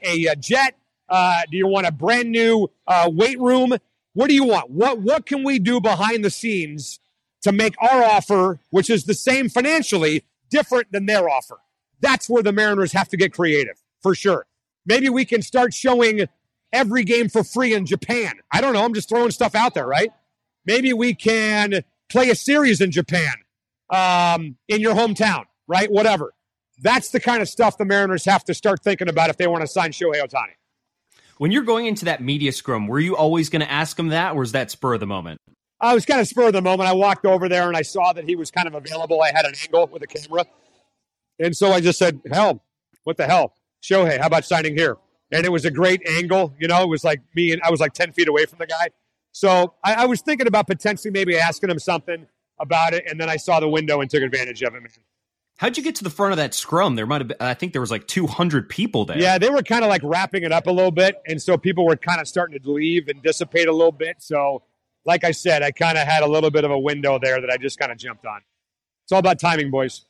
[0.03, 0.75] a, a jet?
[1.07, 3.73] Uh, do you want a brand new uh, weight room?
[4.13, 4.71] What do you want?
[4.71, 6.99] What what can we do behind the scenes
[7.43, 11.59] to make our offer, which is the same financially, different than their offer?
[11.99, 14.45] That's where the Mariners have to get creative for sure.
[14.85, 16.27] Maybe we can start showing
[16.73, 18.33] every game for free in Japan.
[18.51, 18.83] I don't know.
[18.83, 20.11] I'm just throwing stuff out there, right?
[20.65, 23.33] Maybe we can play a series in Japan
[23.89, 25.89] um, in your hometown, right?
[25.89, 26.33] Whatever.
[26.81, 29.61] That's the kind of stuff the Mariners have to start thinking about if they want
[29.61, 30.55] to sign Shohei Ohtani.
[31.37, 34.33] When you're going into that media scrum, were you always going to ask him that,
[34.33, 35.39] or was that spur of the moment?
[35.83, 36.89] I was kind of spur of the moment.
[36.89, 39.21] I walked over there and I saw that he was kind of available.
[39.21, 40.45] I had an angle with a camera.
[41.39, 42.63] And so I just said, hell,
[43.03, 43.53] what the hell?
[43.83, 44.97] Shohei, how about signing here?
[45.31, 46.53] And it was a great angle.
[46.57, 48.65] You know, it was like me and I was like 10 feet away from the
[48.65, 48.89] guy.
[49.33, 52.27] So I, I was thinking about potentially maybe asking him something
[52.59, 53.03] about it.
[53.05, 54.89] And then I saw the window and took advantage of it, man.
[55.57, 56.95] How'd you get to the front of that scrum?
[56.95, 59.17] There might have been, I think there was like 200 people there.
[59.17, 61.21] Yeah, they were kind of like wrapping it up a little bit.
[61.27, 64.17] And so people were kind of starting to leave and dissipate a little bit.
[64.19, 64.63] So,
[65.05, 67.49] like I said, I kind of had a little bit of a window there that
[67.49, 68.41] I just kind of jumped on.
[69.03, 70.05] It's all about timing, boys.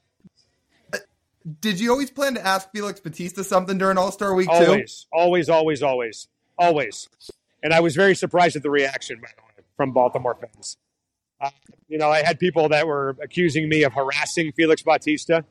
[1.59, 5.07] Did you always plan to ask Felix Bautista something during All Star Week always, too?
[5.11, 6.27] Always, always, always,
[6.57, 7.09] always.
[7.61, 9.21] And I was very surprised at the reaction
[9.75, 10.77] from Baltimore fans.
[11.41, 11.49] Uh,
[11.89, 15.43] you know, I had people that were accusing me of harassing Felix Bautista,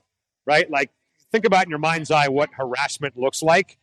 [0.46, 0.70] right?
[0.70, 0.90] Like,
[1.30, 3.76] think about in your mind's eye what harassment looks like.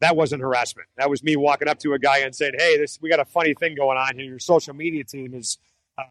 [0.00, 0.88] That wasn't harassment.
[0.96, 3.24] That was me walking up to a guy and saying, "Hey, this we got a
[3.24, 4.24] funny thing going on here.
[4.24, 5.58] Your social media team is
[5.98, 6.04] uh,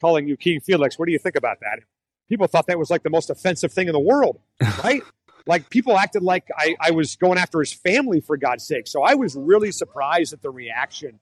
[0.00, 0.98] calling you King Felix.
[0.98, 1.80] What do you think about that?"
[2.28, 4.38] People thought that was like the most offensive thing in the world,
[4.84, 5.02] right?
[5.46, 8.86] like people acted like I, I was going after his family for God's sake.
[8.86, 11.18] So I was really surprised at the reaction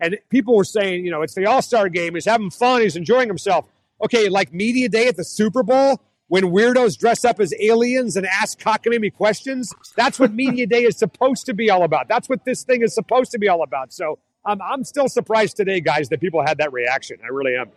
[0.00, 2.14] and people were saying, you know, it's the All Star game.
[2.14, 2.82] He's having fun.
[2.82, 3.66] He's enjoying himself.
[4.02, 8.26] Okay, like media day at the Super Bowl when weirdos dress up as aliens and
[8.26, 9.74] ask cockamamie questions.
[9.96, 12.08] That's what media day is supposed to be all about.
[12.08, 13.92] That's what this thing is supposed to be all about.
[13.92, 17.18] So um, I'm still surprised today, guys, that people had that reaction.
[17.24, 17.70] I really am.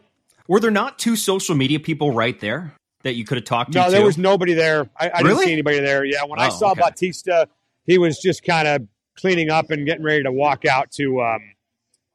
[0.47, 3.79] Were there not two social media people right there that you could have talked to?
[3.79, 3.91] No, too?
[3.91, 4.89] there was nobody there.
[4.99, 5.29] I, I really?
[5.29, 6.03] didn't see anybody there.
[6.03, 6.81] Yeah, when oh, I saw okay.
[6.81, 7.47] Bautista,
[7.85, 8.87] he was just kind of
[9.17, 11.21] cleaning up and getting ready to walk out to.
[11.21, 11.39] Um,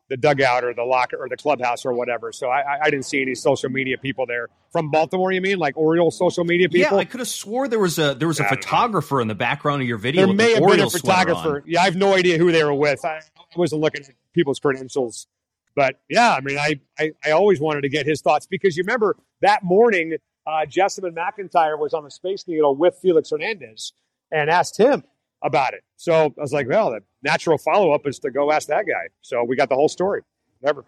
[0.08, 2.32] the dugout or the locker or the clubhouse or whatever.
[2.32, 5.32] So I, I didn't see any social media people there from Baltimore.
[5.32, 6.96] You mean like Orioles social media people?
[6.96, 9.82] Yeah, I could have swore there was a there was a photographer in the background
[9.82, 10.26] of your video.
[10.26, 11.64] There may have Orioles been a photographer.
[11.66, 13.04] Yeah, I have no idea who they were with.
[13.04, 13.20] I
[13.56, 15.26] wasn't looking at people's credentials,
[15.74, 18.84] but yeah, I mean, I I, I always wanted to get his thoughts because you
[18.84, 23.92] remember that morning, uh, Jessamyn McIntyre was on the Space Needle with Felix Hernandez
[24.30, 25.04] and asked him
[25.46, 25.82] about it.
[25.96, 29.08] So I was like, well, the natural follow up is to go ask that guy.
[29.22, 30.22] So we got the whole story.
[30.62, 30.84] Never.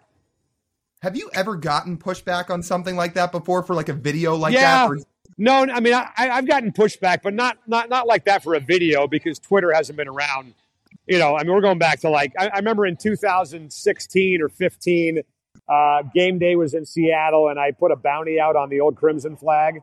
[1.01, 4.53] Have you ever gotten pushback on something like that before for like a video like
[4.53, 4.87] yeah.
[4.87, 4.91] that?
[4.91, 4.97] Or-
[5.37, 8.59] no, I mean, I, I've gotten pushback, but not not not like that for a
[8.59, 10.53] video because Twitter hasn't been around.
[11.07, 14.49] You know, I mean, we're going back to like I, I remember in 2016 or
[14.49, 15.21] 15,
[15.69, 18.97] uh, game day was in Seattle, and I put a bounty out on the old
[18.97, 19.81] Crimson flag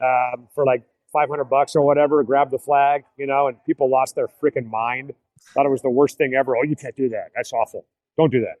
[0.00, 4.14] um, for like 500 bucks or whatever, grab the flag, you know, and people lost
[4.14, 5.12] their freaking mind.
[5.54, 6.56] Thought it was the worst thing ever.
[6.56, 7.30] Oh, you can't do that.
[7.34, 7.84] That's awful.
[8.16, 8.56] Don't do that.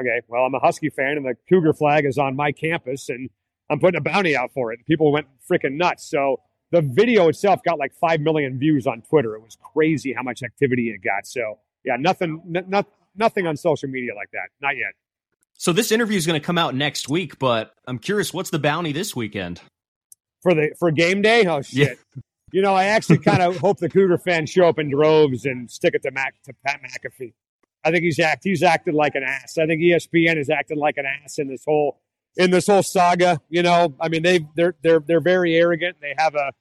[0.00, 3.30] Okay, well, I'm a Husky fan, and the Cougar flag is on my campus, and
[3.70, 4.84] I'm putting a bounty out for it.
[4.86, 6.08] People went freaking nuts.
[6.08, 9.34] So the video itself got like 5 million views on Twitter.
[9.34, 11.26] It was crazy how much activity it got.
[11.26, 12.84] So, yeah, nothing, n- n-
[13.16, 14.48] nothing on social media like that.
[14.60, 14.92] Not yet.
[15.54, 18.58] So this interview is going to come out next week, but I'm curious, what's the
[18.58, 19.62] bounty this weekend?
[20.42, 21.46] For the for game day.
[21.46, 21.98] Oh shit!
[22.16, 22.22] Yeah.
[22.52, 25.70] You know, I actually kind of hope the Cougar fans show up in droves and
[25.70, 27.34] stick it to Mac to Pat McAfee.
[27.84, 29.58] I think he's act he's acted like an ass.
[29.58, 32.00] I think ESPN has acted like an ass in this whole
[32.36, 33.40] in this whole saga.
[33.48, 35.96] You know, I mean they they're they're they're very arrogant.
[36.00, 36.52] They have a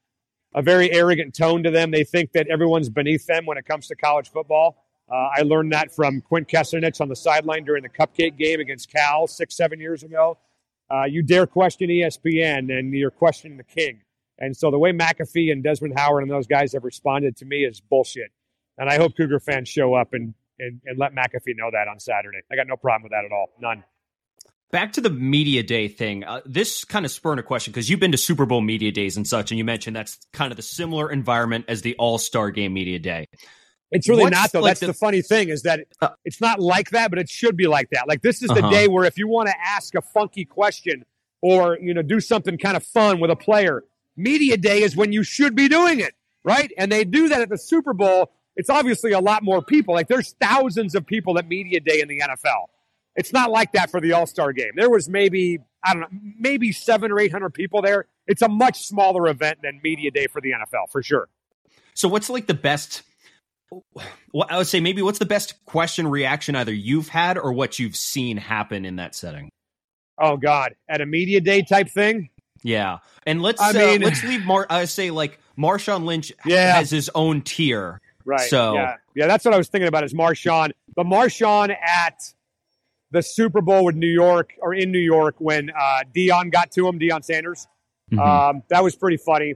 [0.54, 1.92] a very arrogant tone to them.
[1.92, 4.84] They think that everyone's beneath them when it comes to college football.
[5.12, 8.90] Uh, I learned that from Quint Kessenich on the sideline during the Cupcake game against
[8.90, 10.38] Cal six seven years ago.
[10.90, 14.02] Uh, you dare question ESPN and you're questioning the king.
[14.38, 17.64] And so the way McAfee and Desmond Howard and those guys have responded to me
[17.64, 18.32] is bullshit.
[18.78, 22.00] And I hope Cougar fans show up and, and, and let McAfee know that on
[22.00, 22.40] Saturday.
[22.52, 23.48] I got no problem with that at all.
[23.60, 23.84] None.
[24.72, 26.24] Back to the media day thing.
[26.24, 29.16] Uh, this kind of spurred a question because you've been to Super Bowl media days
[29.16, 32.52] and such, and you mentioned that's kind of the similar environment as the All Star
[32.52, 33.28] Game media day.
[33.96, 34.60] It's really What's not though.
[34.62, 37.30] like That's the- the, funny thing is that Uh, it's not like that, but it
[37.30, 38.08] should be like that.
[38.08, 38.70] Like this is the Uh-huh.
[38.70, 41.06] day where if you want to ask a funky question
[41.42, 43.84] or you know do something kind of fun with a player,
[44.18, 46.14] media day is when you should be doing it,
[46.44, 46.72] right?
[46.78, 48.32] And they do that at the Super Bowl.
[48.56, 49.94] It's obviously a lot more people.
[49.94, 52.68] Like there's thousands of people at media day in the NFL.
[53.18, 54.72] It's not like that for the All Star game.
[54.76, 58.08] There was maybe I don't know, maybe seven or eight hundred people there.
[58.28, 61.30] It's a much smaller event than media day for the NFL for sure.
[61.94, 63.04] So what's like the best?
[63.72, 67.80] Well, I would say maybe what's the best question reaction either you've had or what
[67.80, 69.50] you've seen happen in that setting.
[70.18, 72.30] Oh God, at a media day type thing.
[72.64, 74.46] Yeah, and let's I uh, mean- let's leave.
[74.46, 76.76] Mar- I say like Marshawn Lynch Yeah.
[76.76, 78.00] has his own tier.
[78.24, 78.50] Right.
[78.50, 80.04] So- yeah, yeah, that's what I was thinking about.
[80.04, 82.22] Is Marshawn the Marshawn at
[83.12, 86.88] the Super Bowl with New York or in New York when uh, Deion got to
[86.88, 87.68] him, Deion Sanders.
[88.12, 88.20] Mm-hmm.
[88.20, 89.56] Um, that was pretty funny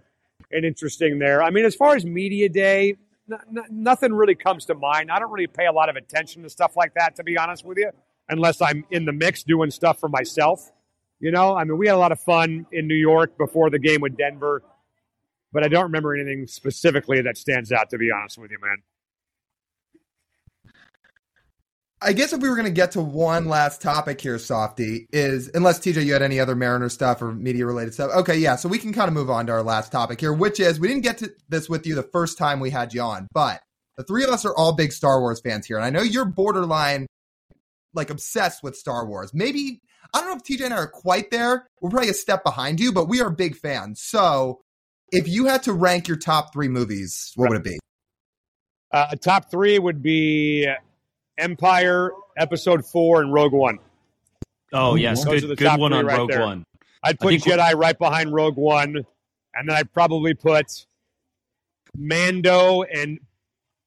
[0.52, 1.42] and interesting there.
[1.44, 2.96] I mean, as far as media day,
[3.32, 5.12] n- nothing really comes to mind.
[5.12, 7.66] I don't really pay a lot of attention to stuff like that, to be honest
[7.66, 7.92] with you,
[8.30, 10.72] unless I'm in the mix doing stuff for myself.
[11.20, 13.80] You know, I mean, we had a lot of fun in New York before the
[13.80, 14.64] game with Denver,
[15.52, 18.78] but I don't remember anything specifically that stands out, to be honest with you, man.
[22.02, 25.50] I guess if we were going to get to one last topic here, Softy, is
[25.54, 28.12] unless TJ, you had any other Mariner stuff or media related stuff.
[28.12, 30.62] Okay, yeah, so we can kind of move on to our last topic here, which
[30.62, 33.28] is we didn't get to this with you the first time we had you on,
[33.34, 33.62] but
[33.98, 35.76] the three of us are all big Star Wars fans here.
[35.76, 37.06] And I know you're borderline
[37.94, 39.34] like obsessed with Star Wars.
[39.34, 39.82] Maybe,
[40.14, 41.68] I don't know if TJ and I are quite there.
[41.82, 44.02] We're probably a step behind you, but we are big fans.
[44.02, 44.62] So
[45.12, 47.80] if you had to rank your top three movies, what would it be?
[48.94, 50.66] Uh, top three would be
[51.40, 53.80] Empire, Episode Four, and Rogue One.
[54.74, 56.42] Oh yes, Those good, good one on right Rogue there.
[56.42, 56.66] One.
[57.04, 59.06] I'd put Jedi right behind Rogue One,
[59.54, 60.86] and then I'd probably put
[61.98, 63.20] Mando and,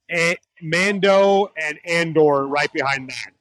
[0.08, 3.32] and Mando and Andor right behind that.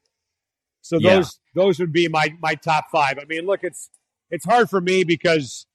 [0.81, 1.63] So those yeah.
[1.63, 3.17] those would be my my top five.
[3.19, 3.89] I mean, look, it's
[4.29, 5.65] it's hard for me because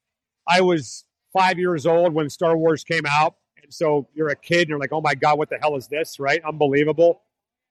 [0.46, 4.62] I was five years old when Star Wars came out, and so you're a kid
[4.62, 6.20] and you're like, oh my god, what the hell is this?
[6.20, 6.40] Right?
[6.46, 7.22] Unbelievable.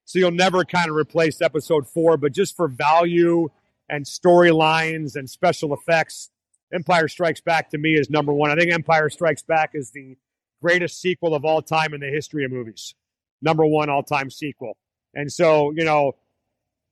[0.05, 3.49] So you'll never kind of replace episode four, but just for value
[3.89, 6.29] and storylines and special effects,
[6.71, 8.51] Empire Strikes Back to me is number one.
[8.51, 10.15] I think Empire Strikes Back is the
[10.61, 12.93] greatest sequel of all time in the history of movies.
[13.41, 14.77] Number one all time sequel.
[15.15, 16.13] And so, you know,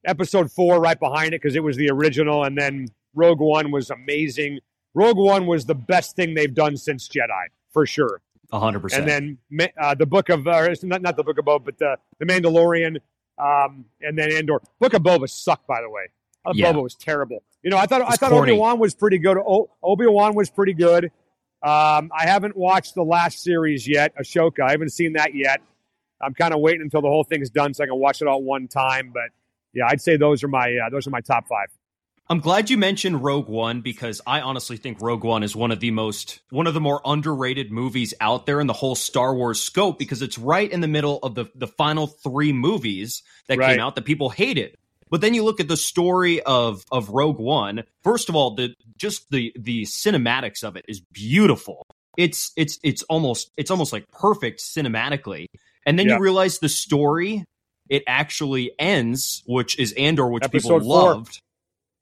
[0.06, 2.44] episode four right behind it because it was the original.
[2.44, 4.60] And then Rogue One was amazing.
[4.96, 8.22] Rogue One was the best thing they've done since Jedi, for sure
[8.52, 9.10] hundred percent.
[9.10, 11.98] And then uh, the book of uh, not not the book of Boba, but the
[12.20, 12.98] the Mandalorian,
[13.38, 14.62] um, and then Andor.
[14.80, 16.10] Book of Boba sucked, by the way.
[16.46, 16.72] Uh, yeah.
[16.72, 17.44] Boba was terrible.
[17.64, 19.38] You know, I thought I thought Obi Wan was pretty good.
[19.38, 21.06] O- Obi Wan was pretty good.
[21.62, 24.64] Um, I haven't watched the last series yet, Ahsoka.
[24.64, 25.62] I haven't seen that yet.
[26.22, 28.44] I'm kind of waiting until the whole thing's done so I can watch it all
[28.44, 29.12] one time.
[29.14, 29.30] But
[29.74, 31.68] yeah, I'd say those are my uh, those are my top five.
[32.34, 35.80] I'm glad you mentioned Rogue One because I honestly think Rogue One is one of
[35.80, 39.62] the most one of the more underrated movies out there in the whole Star Wars
[39.62, 43.74] scope because it's right in the middle of the the final 3 movies that right.
[43.74, 44.76] came out that people hated.
[45.12, 47.84] But then you look at the story of of Rogue One.
[48.02, 51.86] First of all, the just the the cinematics of it is beautiful.
[52.18, 55.46] It's it's it's almost it's almost like perfect cinematically.
[55.86, 56.16] And then yeah.
[56.16, 57.46] you realize the story
[57.90, 60.80] it actually ends, which is Andor, which Episode people
[61.14, 61.24] four.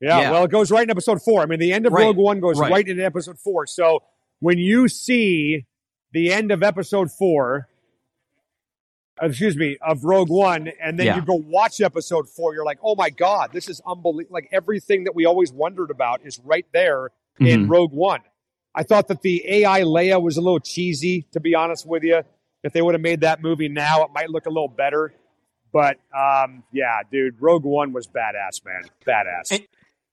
[0.02, 1.42] Yeah, yeah, well, it goes right in episode four.
[1.42, 2.06] I mean, the end of right.
[2.06, 2.72] Rogue One goes right.
[2.72, 3.68] right into episode four.
[3.68, 4.02] So
[4.40, 5.68] when you see
[6.12, 7.70] the end of episode four,
[9.22, 11.16] excuse me, of Rogue One, and then yeah.
[11.18, 14.34] you go watch episode four, you're like, oh my God, this is unbelievable.
[14.34, 17.46] Like everything that we always wondered about is right there mm-hmm.
[17.46, 18.22] in Rogue One.
[18.74, 22.24] I thought that the AI Leia was a little cheesy, to be honest with you.
[22.64, 25.14] If they would have made that movie now, it might look a little better.
[25.72, 28.84] But um, yeah, dude, Rogue One was badass, man.
[29.06, 29.52] Badass.
[29.52, 29.68] And-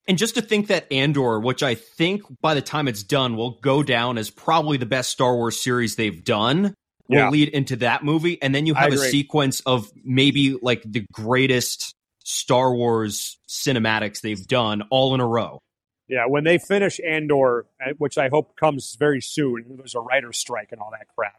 [0.08, 3.58] and just to think that Andor, which I think by the time it's done will
[3.60, 6.74] go down as probably the best Star Wars series they've done,
[7.08, 7.30] will yeah.
[7.30, 8.40] lead into that movie.
[8.42, 11.94] And then you have a sequence of maybe like the greatest
[12.24, 15.60] Star Wars cinematics they've done all in a row.
[16.08, 20.38] Yeah, when they finish Andor, uh, which I hope comes very soon, there's a writer's
[20.38, 21.38] strike and all that crap.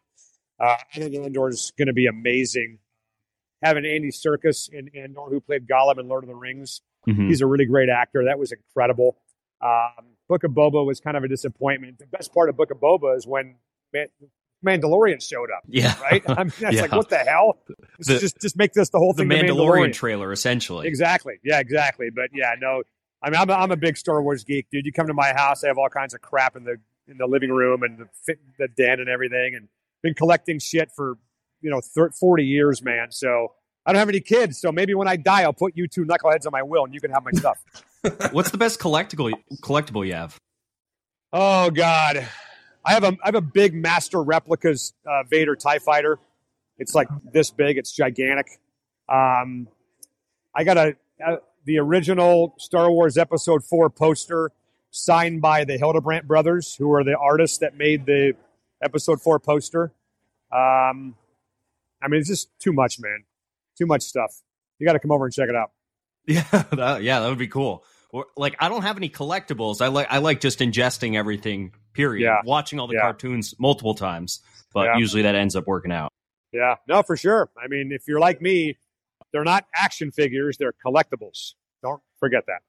[0.60, 2.78] Uh, I think Andor is going to be amazing.
[3.64, 7.28] Having Andy Serkis in Andor, who played Gollum in Lord of the Rings, Mm-hmm.
[7.28, 8.26] He's a really great actor.
[8.26, 9.18] That was incredible.
[9.62, 12.00] Um, Book of Boba was kind of a disappointment.
[12.00, 13.56] The best part of Book of Boba is when
[13.94, 14.10] Man-
[14.66, 15.64] Mandalorian showed up.
[15.68, 16.24] Yeah, right.
[16.28, 16.82] I mean, that's yeah.
[16.82, 17.60] like what the hell?
[18.00, 19.28] The, just just make this the whole thing.
[19.28, 20.88] The Mandalorian, Mandalorian, trailer, essentially.
[20.88, 21.40] Exactly.
[21.44, 22.10] Yeah, exactly.
[22.14, 22.84] But yeah, no.
[23.22, 24.86] I mean, I'm a, I'm a big Star Wars geek, dude.
[24.86, 26.78] You come to my house, I have all kinds of crap in the
[27.08, 29.68] in the living room and the the den and everything, and
[30.04, 31.18] been collecting shit for
[31.62, 33.12] you know 30, 40 years, man.
[33.12, 33.54] So
[33.90, 36.46] I don't have any kids, so maybe when I die, I'll put you two knuckleheads
[36.46, 37.58] on my will, and you can have my stuff.
[38.32, 39.34] What's the best collectible
[39.64, 40.38] collectible you have?
[41.34, 42.28] Oh God,
[42.86, 46.20] I have a I have a big master replicas uh, Vader Tie Fighter.
[46.78, 47.80] It's like this big.
[47.80, 48.60] It's gigantic.
[49.12, 49.68] Um,
[50.54, 50.96] I got a,
[51.26, 54.52] a the original Star Wars Episode Four poster
[54.92, 58.36] signed by the Hildebrandt brothers, who are the artists that made the
[58.84, 59.92] Episode Four poster.
[60.52, 61.16] Um,
[62.04, 63.24] I mean, it's just too much, man
[63.80, 64.32] too much stuff.
[64.78, 65.72] You got to come over and check it out.
[66.28, 66.44] Yeah,
[66.74, 67.84] that, yeah, that would be cool.
[68.12, 69.82] Or, like I don't have any collectibles.
[69.82, 71.74] I like I like just ingesting everything.
[71.94, 72.24] Period.
[72.24, 72.42] Yeah.
[72.46, 73.02] Watching all the yeah.
[73.02, 74.42] cartoons multiple times,
[74.72, 74.98] but yeah.
[74.98, 76.12] usually that ends up working out.
[76.52, 77.50] Yeah, no, for sure.
[77.58, 78.78] I mean, if you're like me,
[79.32, 81.54] they're not action figures; they're collectibles.
[81.82, 82.62] Don't forget that.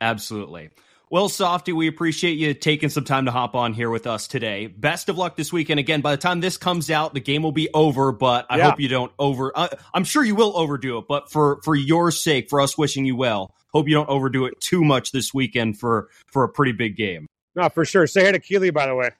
[0.00, 0.70] Absolutely.
[1.12, 4.66] Well, Softy, we appreciate you taking some time to hop on here with us today.
[4.66, 5.78] Best of luck this weekend.
[5.78, 8.70] Again, by the time this comes out, the game will be over, but I Yeah.
[8.70, 12.12] hope you don't over, uh, I'm sure you will overdo it, but for, for your
[12.12, 15.78] sake, for us wishing you well, hope you don't overdo it too much this weekend
[15.78, 17.26] for, for a pretty big game.
[17.54, 18.06] No, for sure.
[18.06, 19.10] Say hi to Keeley, by the way.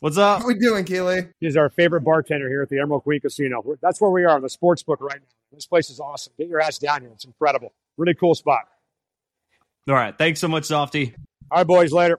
[0.00, 0.42] What's up?
[0.42, 1.28] How we doing, Keeley?
[1.40, 3.62] He's our favorite bartender here at the Emerald Queen Casino.
[3.64, 5.26] We're- That's where we are on the sports book right now.
[5.50, 6.34] This place is awesome.
[6.36, 7.10] Get your ass down here.
[7.14, 7.72] It's incredible.
[7.96, 8.68] Really cool spot.
[9.86, 10.16] All right.
[10.16, 11.14] Thanks so much, Softy.
[11.50, 11.92] All right, boys.
[11.92, 12.18] Later.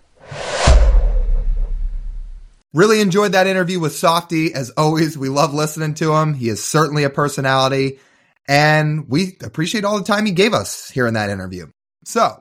[2.73, 4.53] Really enjoyed that interview with Softy.
[4.53, 6.33] As always, we love listening to him.
[6.33, 7.99] He is certainly a personality,
[8.47, 11.67] and we appreciate all the time he gave us here in that interview.
[12.03, 12.37] So,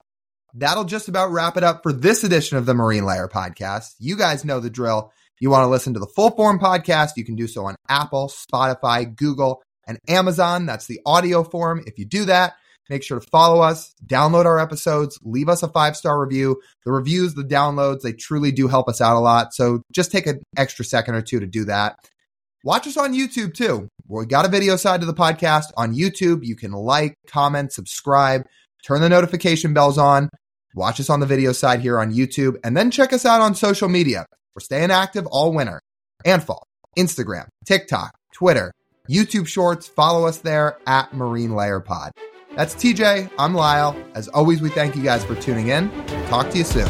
[0.53, 3.95] that'll just about wrap it up for this edition of the Marine Layer podcast.
[3.99, 5.13] You guys know the drill.
[5.41, 8.29] You want to listen to the full form podcast, you can do so on Apple,
[8.29, 10.67] Spotify, Google, and Amazon.
[10.67, 11.83] That's the audio form.
[11.87, 12.55] If you do that,
[12.89, 16.61] make sure to follow us, download our episodes, leave us a five star review.
[16.85, 19.55] The reviews, the downloads, they truly do help us out a lot.
[19.55, 21.97] So just take an extra second or two to do that.
[22.65, 23.89] Watch us on YouTube too.
[24.09, 26.45] We got a video side to the podcast on YouTube.
[26.45, 28.45] You can like, comment, subscribe,
[28.87, 30.29] turn the notification bells on.
[30.75, 33.55] Watch us on the video side here on YouTube, and then check us out on
[33.55, 34.27] social media.
[34.55, 35.81] We're staying active all winter
[36.25, 36.67] and fall.
[36.99, 38.73] Instagram, TikTok, Twitter,
[39.09, 39.87] YouTube Shorts.
[39.87, 42.13] Follow us there at Marine Layer Pod.
[42.57, 43.31] That's TJ.
[43.39, 43.97] I'm Lyle.
[44.15, 45.91] As always, we thank you guys for tuning in.
[46.27, 46.89] Talk to you soon.